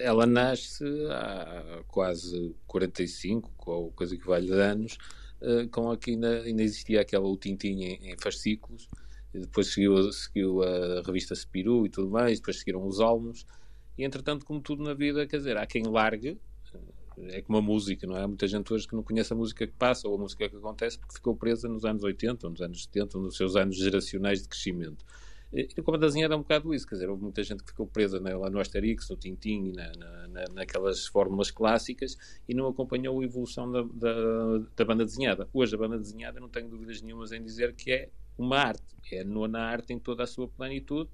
[0.00, 4.98] Ela nasce há quase 45, ou coisa que vale de anos,
[5.40, 8.88] eh, com aqui ainda, ainda existia aquela o Tintin em, em fascículos,
[9.32, 13.46] depois seguiu, seguiu a revista Spiru e tudo mais, depois seguiram os Almos,
[13.96, 16.38] e entretanto, como tudo na vida, quer dizer, há quem largue,
[16.74, 18.22] eh, é como a música, não é?
[18.22, 20.56] Há muita gente hoje que não conhece a música que passa ou a música que
[20.56, 23.76] acontece porque ficou presa nos anos 80, ou nos anos 70, ou nos seus anos
[23.76, 25.04] geracionais de crescimento.
[25.52, 28.20] E a desenhar é um bocado isso, quer dizer, houve muita gente que ficou presa
[28.20, 29.92] né, lá no Asterix, no Tintin e na,
[30.28, 32.16] na, naquelas fórmulas clássicas
[32.48, 35.48] e não acompanhou a evolução da, da, da, banda desenhada.
[35.52, 39.22] Hoje a banda desenhada, não tenho dúvidas nenhumas em dizer que é uma arte, é
[39.22, 41.10] a nona arte em toda a sua plenitude,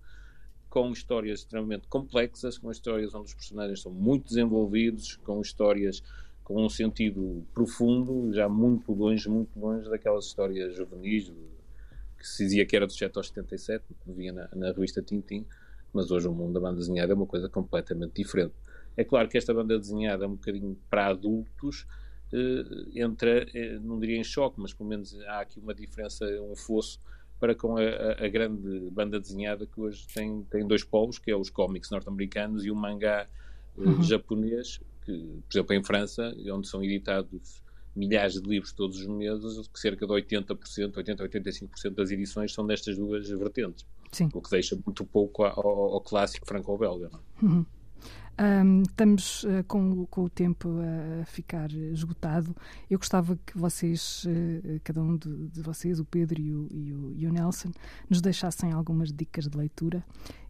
[0.68, 6.02] com histórias extremamente complexas, com histórias onde os personagens são muito desenvolvidos, com histórias
[6.44, 11.32] com um sentido profundo, já muito longe, muito longe daquelas histórias juvenis,
[12.26, 15.46] que se dizia que era dos 7 aos 77, via na, na revista Tintin,
[15.92, 18.54] mas hoje o mundo da banda desenhada é uma coisa completamente diferente.
[18.96, 21.86] É claro que esta banda desenhada é um bocadinho para adultos,
[22.32, 26.56] eh, entra, eh, não diria em choque, mas pelo menos há aqui uma diferença, um
[26.56, 26.98] fosso
[27.38, 31.30] para com a, a, a grande banda desenhada que hoje tem, tem dois polos, que
[31.30, 33.28] é os cómics norte-americanos e o mangá
[33.78, 34.02] eh, uhum.
[34.02, 35.12] japonês, que,
[35.48, 37.62] por exemplo, em França, onde são editados
[37.96, 40.56] milhares de livros todos os meses, que cerca de 80%,
[40.92, 43.86] 80% 85% das edições são destas duas vertentes.
[44.12, 44.30] Sim.
[44.32, 47.10] o que deixa muito pouco ao, ao clássico franco-belga.
[47.42, 47.66] Uhum.
[48.38, 50.68] Um, estamos uh, com, com, o tempo
[51.20, 52.54] a ficar esgotado.
[52.88, 56.92] Eu gostava que vocês, uh, cada um de, de, vocês, o Pedro e o, e,
[56.92, 57.72] o, e o, Nelson,
[58.10, 60.04] nos deixassem algumas dicas de leitura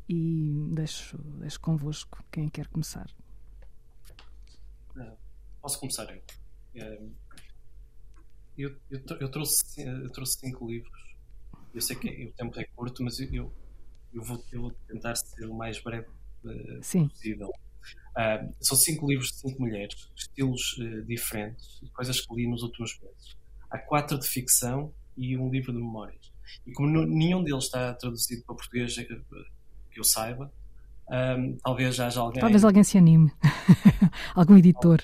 [0.08, 3.08] e deixo, deixo convosco quem quer começar.
[5.62, 6.06] Posso começar
[6.74, 7.10] eu?
[8.56, 10.92] Eu, eu, eu, trouxe, eu trouxe cinco livros.
[11.74, 13.52] Eu sei que o tempo é curto, mas eu,
[14.14, 16.06] eu, vou, eu vou tentar ser o mais breve
[16.44, 17.48] uh, possível.
[17.48, 22.98] Uh, são cinco livros de cinco mulheres, estilos uh, diferentes, coisas que li nos últimos
[23.00, 23.36] meses.
[23.70, 26.32] Há quatro de ficção e um livro de memórias.
[26.66, 30.50] E como nenhum deles está traduzido para português, que eu saiba,
[31.08, 32.40] um, talvez já haja alguém.
[32.40, 33.30] Talvez alguém se anime.
[34.34, 35.02] Algum editor.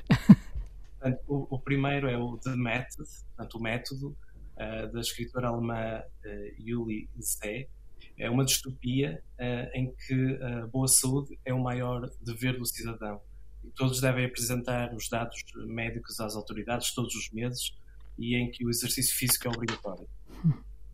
[1.02, 4.16] Portanto, o, o, primeiro é o The Method, portanto, o método,
[4.56, 7.68] uh, da escritora alemã uh, Julie Zé.
[8.16, 13.20] É uma distopia uh, em que a boa saúde é o maior dever do cidadão.
[13.64, 17.74] E todos devem apresentar os dados médicos às autoridades todos os meses
[18.16, 20.06] e em que o exercício físico é obrigatório.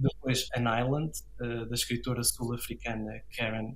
[0.01, 3.75] Depois, An Island, da escritora sul-africana Karen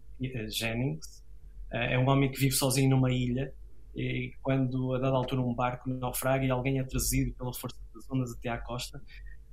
[0.49, 1.23] Jennings.
[1.71, 3.53] É um homem que vive sozinho numa ilha
[3.95, 8.11] e quando a dada altura um barco naufraga e alguém é trazido pela força das
[8.11, 9.03] ondas até à costa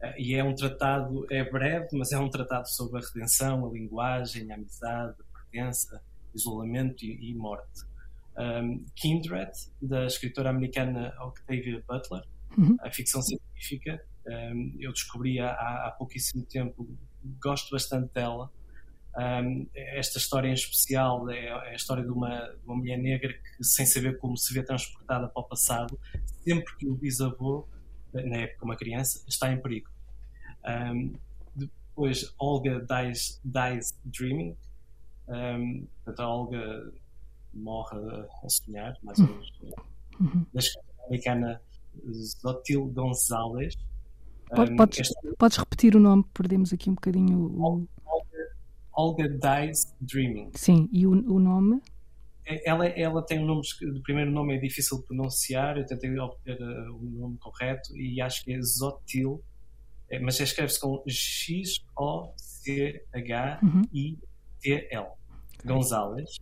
[0.02, 3.72] eh, e é um tratado, é breve, mas é um tratado sobre a redenção, a
[3.72, 6.02] linguagem, a amizade, a pertença,
[6.34, 7.88] isolamento e, e morte.
[8.38, 12.24] Um, Kindred, da escritora americana Octavia Butler,
[12.58, 12.78] uhum.
[12.80, 16.88] a ficção científica, um, eu descobri há, há pouquíssimo tempo,
[17.42, 18.50] gosto bastante dela.
[19.18, 23.34] Um, esta história em especial é, é a história de uma, de uma, mulher negra
[23.34, 26.00] que, sem saber como se vê transportada para o passado,
[26.44, 27.68] sempre que o bisavô,
[28.14, 29.90] na época uma criança, está em perigo.
[30.66, 31.14] Um,
[31.56, 34.56] depois, Olga dies, dies Dreaming.
[35.28, 36.94] Um, portanto, a Olga
[37.54, 37.98] morre
[38.44, 39.52] a sonhar, mais ou menos.
[40.20, 40.46] Uhum.
[40.54, 41.62] Da escritora americana
[42.42, 43.76] Zotil Gonzalez.
[44.78, 46.24] podes, podes, repetir o nome?
[46.34, 47.88] Perdemos aqui um bocadinho o.
[49.00, 50.52] Olga Dies Dreaming.
[50.56, 51.82] Sim, e o, o nome?
[52.46, 53.62] É, ela, ela tem um nome,
[53.98, 58.20] o primeiro nome é difícil de pronunciar, eu tentei obter uh, o nome correto e
[58.20, 59.42] acho que é Zotil,
[60.10, 61.80] é, mas escreve-se com X-O-C-H-I-T-L.
[65.06, 65.14] Uhum.
[65.66, 66.36] Gonzalez.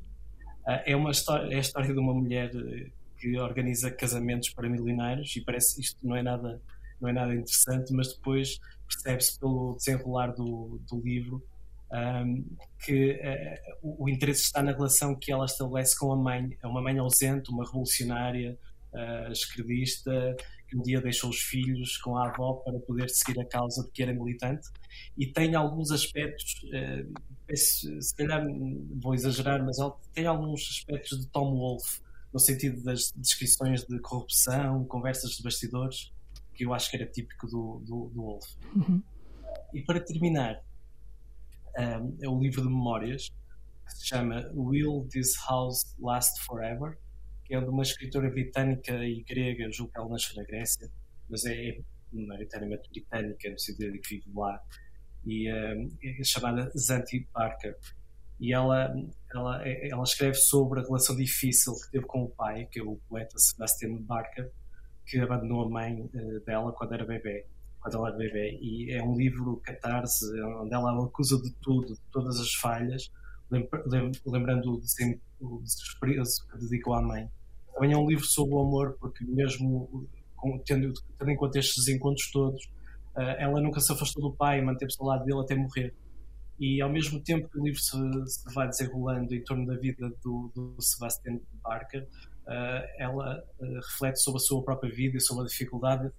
[0.66, 2.90] Uh, é, uma história, é a história de uma mulher eh,
[3.20, 6.60] que organiza casamentos para milionários e parece isto não é nada,
[7.00, 11.46] não é nada interessante, mas depois percebe-se pelo desenrolar do, do livro
[11.92, 12.46] um,
[12.84, 16.58] que uh, o, interesse está na relação que ela estabelece com a mãe.
[16.62, 18.58] É uma mãe ausente, uma revolucionária,
[18.94, 20.36] uh, esquerdista,
[20.68, 23.92] que um dia deixou os filhos com a avó para poder seguir a causa de
[23.92, 24.68] que era militante.
[25.18, 28.46] E tem alguns aspectos, uh, se calhar
[29.02, 32.02] vou exagerar, mas ela tem alguns aspectos de Tom Wolfe,
[32.34, 36.12] no sentido das descrições de corrupção, conversas de bastidores,
[36.54, 38.56] que eu acho que era típico do, do, do Wolfe.
[38.76, 39.02] Uhum.
[39.74, 40.62] E para terminar,
[41.78, 43.30] um, é o livro de memórias
[43.86, 46.98] que se chama Will This House Last Forever,
[47.46, 50.90] que é de uma escritora britânica e grega, julgo que ela nasceu na Grécia,
[51.30, 51.80] mas é
[52.12, 54.62] maioritariamente britânica, no sentido de que vive lá,
[55.26, 57.78] e um, é chamada Zanti Parker.
[58.40, 58.94] E ela,
[59.34, 62.98] ela, ela escreve sobre a relação difícil que teve com o pai, que é o
[63.10, 64.52] poeta Sebastian Barker,
[65.06, 67.46] que abandonou a mãe uh, dela quando era bebê
[67.80, 68.58] quando ela era bebê.
[68.62, 70.26] E é um livro catarse,
[70.62, 73.12] onde ela acusa de tudo, de todas as falhas,
[74.26, 74.74] lembrando
[75.40, 77.30] o desespero que dedicou à mãe.
[77.74, 80.08] Também é um livro sobre o amor, porque mesmo
[80.66, 82.70] tendo, tendo em conta estes encontros todos,
[83.16, 85.94] eh, ela nunca se afastou do pai, manteve-se ao lado dele até morrer.
[86.60, 87.98] E ao mesmo tempo que o livro se,
[88.28, 94.20] se vai desenrolando em torno da vida do, do Sebastian Barker, uh, ela uh, reflete
[94.20, 96.12] sobre a sua própria vida e sobre a dificuldade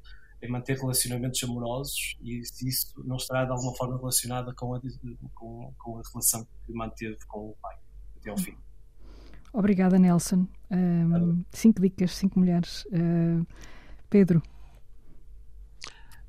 [0.43, 4.81] em manter relacionamentos amorosos e se isso não estará de alguma forma relacionada com a,
[5.35, 7.77] com, com a relação que manteve com o pai
[8.17, 8.57] até ao fim.
[9.53, 10.47] Obrigada, Nelson.
[10.71, 12.85] Um, cinco dicas, cinco mulheres.
[12.87, 13.47] Uh,
[14.11, 14.43] Pedro.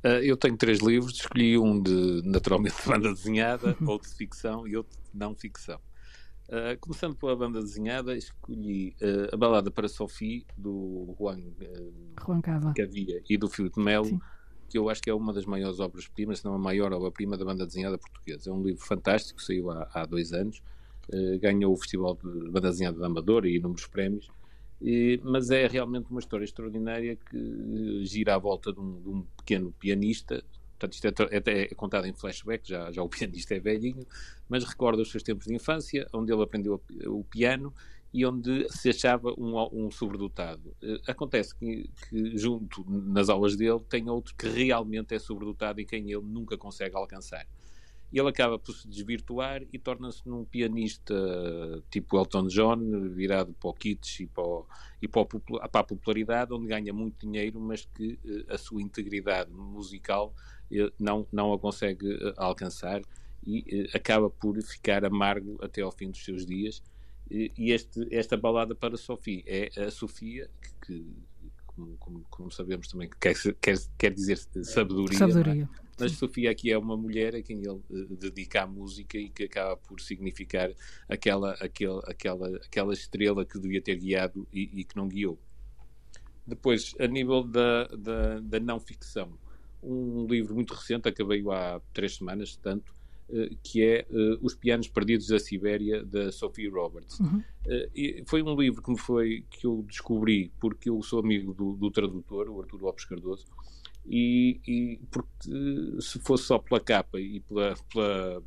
[0.04, 4.68] Uh, eu tenho três livros, escolhi um de naturalmente de banda desenhada, outro de ficção
[4.68, 5.80] e outro de não ficção.
[6.50, 11.94] Uh, começando pela banda desenhada, escolhi uh, a balada para Sophie, do Juan, uh,
[12.26, 12.74] Juan Cava.
[12.76, 14.20] Cavia e do Filipe Melo,
[14.68, 17.46] que eu acho que é uma das maiores obras-primas, se não a maior obra-prima da
[17.46, 18.50] banda desenhada portuguesa.
[18.50, 20.64] É um livro fantástico, saiu há, há dois anos,
[21.40, 24.32] ganhou o Festival de Banda Desenhada de Amador e inúmeros prémios,
[24.82, 29.22] e, mas é realmente uma história extraordinária que gira à volta de um, de um
[29.38, 30.44] pequeno pianista,
[30.80, 34.08] Portanto, isto é, é, é, contado em flashback, já, já o pianista é velhinho,
[34.48, 37.74] mas recorda os seus tempos de infância, onde ele aprendeu o piano
[38.14, 40.74] e onde se achava um, um sobredotado.
[40.82, 45.86] Uh, acontece que, que, junto nas aulas dele, tem outro que realmente é sobredotado e
[45.86, 47.46] quem ele nunca consegue alcançar.
[48.12, 51.14] E ele acaba por se desvirtuar e torna-se num pianista
[51.92, 54.66] tipo Elton John, virado para o kitsch e para, o,
[55.00, 58.82] e para, o, para a popularidade, onde ganha muito dinheiro, mas que uh, a sua
[58.82, 60.34] integridade musical
[61.00, 62.08] não, não a consegue
[62.38, 63.02] alcançar
[63.46, 66.82] e acaba por ficar amargo até ao fim dos seus dias
[67.32, 70.50] e este, esta balada para Sofia é a Sofia,
[70.82, 71.06] que,
[71.68, 75.16] como, como, como, sabemos também, que quer, quer, quer dizer sabedoria.
[75.16, 75.20] É?
[75.20, 75.70] sabedoria.
[76.00, 79.44] Mas Sofia aqui é uma mulher a quem ele uh, dedica a música e que
[79.44, 80.72] acaba por significar
[81.08, 85.38] aquela, aquela, aquela, aquela estrela que devia ter guiado e, e que não guiou.
[86.48, 89.38] Depois, a nível da, da, da não ficção,
[89.82, 92.94] um livro muito recente, acabei há três semanas, tanto,
[93.32, 97.20] eh, que é uh, Os Pianos Perdidos da Sibéria, da Sophie Roberts.
[97.20, 97.44] Uhum.
[97.66, 101.74] Uh, foi um livro que, me foi, que eu descobri porque eu sou amigo do,
[101.74, 103.46] do tradutor, o Artur Lopes Cardoso,
[104.06, 108.44] e, e, porque se fosse só pela capa e pela, pela,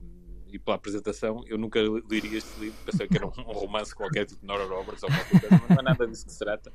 [0.53, 1.81] e pela apresentação, eu nunca
[2.11, 5.65] leria este livro, pensei que era um, romance qualquer, tipo Nora Roberts ou qualquer coisa,
[5.69, 6.73] não é nada disso que se trata.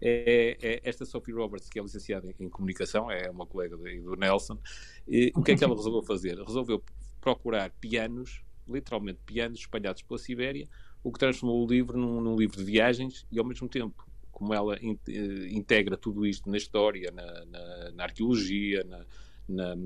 [0.00, 3.84] É, é, esta Sophie Roberts, que é licenciada em, em comunicação, é uma colega do,
[3.84, 4.58] do Nelson,
[5.06, 6.38] e, o que é que ela resolveu fazer?
[6.38, 6.82] Resolveu
[7.20, 10.66] procurar pianos, literalmente pianos espalhados pela Sibéria,
[11.02, 14.54] o que transformou o livro num, num livro de viagens e, ao mesmo tempo, como
[14.54, 19.04] ela in, uh, integra tudo isto na história, na, na, na arqueologia, na,
[19.48, 19.76] na,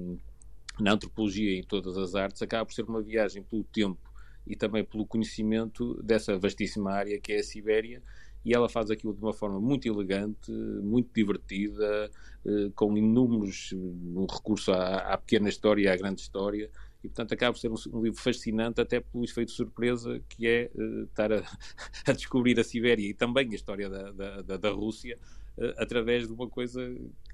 [0.79, 4.13] na, antropologia e em todas as artes, acaba por ser uma viagem pelo tempo
[4.47, 8.03] e também pelo conhecimento dessa vastíssima área que é a Sibéria.
[8.45, 12.11] E ela faz aquilo de uma forma muito elegante, muito divertida,
[12.45, 16.71] uh, com inúmeros um recurso à, à pequena história e à grande história
[17.05, 20.47] e portanto acaba por ser um, um, livro fascinante até pelo efeito de surpresa que
[20.47, 21.43] é uh, estar a,
[22.09, 25.19] a, descobrir a Sibéria e também a história da, da, da, da Rússia
[25.59, 26.81] uh, através de uma coisa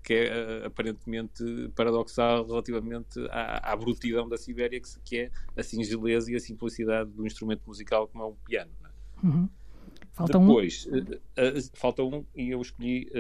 [0.02, 1.44] que é uh, aparentemente
[1.76, 7.10] paradoxal relativamente à, à brutidão da Sibéria que, que, é a singeleza e a simplicidade
[7.10, 8.72] do instrumento musical como é um piano.
[8.84, 9.26] É?
[9.26, 9.48] Uhum.
[10.12, 11.60] Falta Depois, um.
[11.72, 13.10] falta um e eu escolhi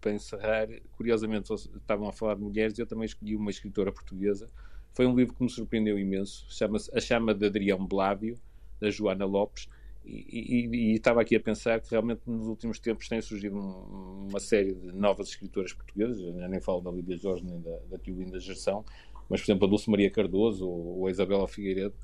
[0.00, 4.50] para encerrar, curiosamente estavam a falar de mulheres e eu também escolhi uma escritora portuguesa
[4.92, 6.46] foi um livro que me surpreendeu imenso.
[6.48, 8.38] Chama-se A Chama de Adrião Blávio,
[8.80, 9.68] da Joana Lopes.
[10.04, 14.28] E, e, e, estava aqui a pensar que realmente nos últimos tempos tem surgido um,
[14.28, 17.98] uma série de novas escritoras portuguesas, eu nem falo da Lídia Jorge nem da, da
[17.98, 18.82] Tio Gerção,
[19.28, 21.94] mas por exemplo a Dulce Maria Cardoso ou, ou a Isabela Figueiredo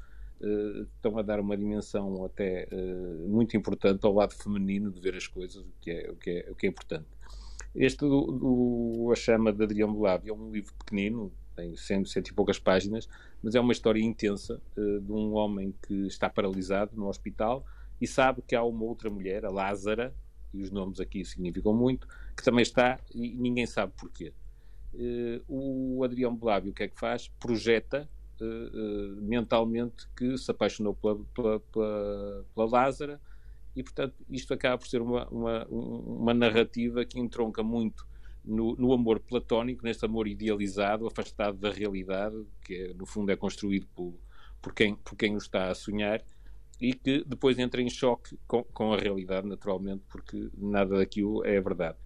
[0.40, 5.14] uh, estão a dar uma dimensão até uh, muito importante ao lado feminino de ver
[5.16, 7.06] as coisas, o que é, o que é, o que é importante.
[7.74, 12.28] Este do, do A Chama de Adrião Blávio é um livro pequenino, tem cento, cento
[12.28, 13.08] e poucas páginas,
[13.42, 17.64] mas é uma história intensa uh, de um homem que está paralisado no hospital
[18.00, 20.14] e sabe que há uma outra mulher, a Lázara,
[20.52, 24.32] e os nomes aqui significam muito, que também está e ninguém sabe porquê.
[24.94, 27.28] Uh, o Adrião Blávio o que é que faz?
[27.28, 28.08] Projeta
[28.44, 33.20] uh, mentalmente que se apaixonou pela, pela, pela, pela Lázara
[33.76, 38.06] e, portanto, isto acaba por ser uma, uma, uma narrativa que entronca muito
[38.42, 43.36] no, no, amor platónico, neste amor idealizado, afastado da realidade, que é, no fundo é
[43.36, 44.14] construído por,
[44.62, 46.24] por, quem, por quem o está a sonhar,
[46.80, 51.60] e que depois entra em choque com, com a realidade, naturalmente, porque nada daquilo é
[51.60, 51.98] verdade.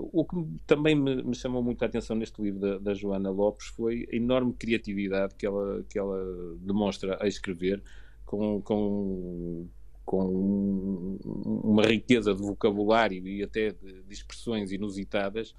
[0.00, 3.66] O que também me, me chamou muito a atenção neste livro da, da, Joana Lopes
[3.66, 6.16] foi a enorme criatividade que ela, que ela
[6.60, 7.82] demonstra a escrever,
[8.24, 9.66] com, com,
[10.04, 15.52] com uma riqueza de vocabulário e até de, de expressões inusitadas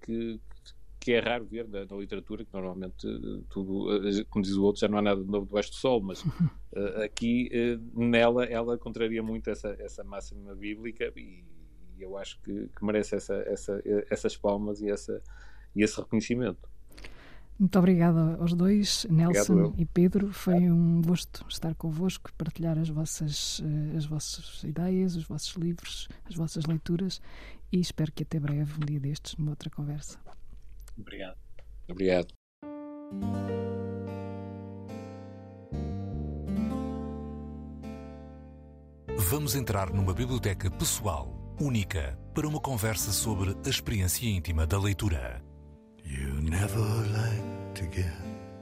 [0.00, 0.38] que,
[1.00, 2.94] que é raro ver na, na, literatura, que normalmente
[3.48, 3.88] tudo,
[4.28, 7.02] como diz o outro, já não há nada de novo debaixo do sol, mas uh,
[7.02, 11.42] aqui uh, nela ela contraria muito essa, essa máxima bíblica e,
[12.00, 15.22] e eu acho que, que merece essa, essa, essas palmas e, essa,
[15.76, 16.68] e esse reconhecimento.
[17.58, 20.32] Muito obrigada aos dois, Nelson Obrigado, e Pedro.
[20.32, 26.08] Foi um gosto estar convosco, partilhar as vossas, eh, as vossas ideias, os vossos livros,
[26.24, 27.20] as vossas leituras
[27.70, 30.18] e espero que até breve, um dia destes, numa outra conversa.
[30.98, 31.36] Obrigado.
[31.86, 32.28] Obrigado.
[39.30, 45.42] Vamos entrar numa biblioteca pessoal, única, para uma conversa sobre a experiência íntima da leitura.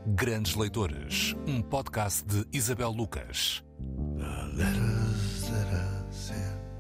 [0.06, 3.62] Grandes Leitores, um podcast de Isabel Lucas.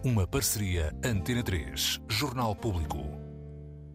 [0.04, 3.27] Uma parceria Antena 3, Jornal Público.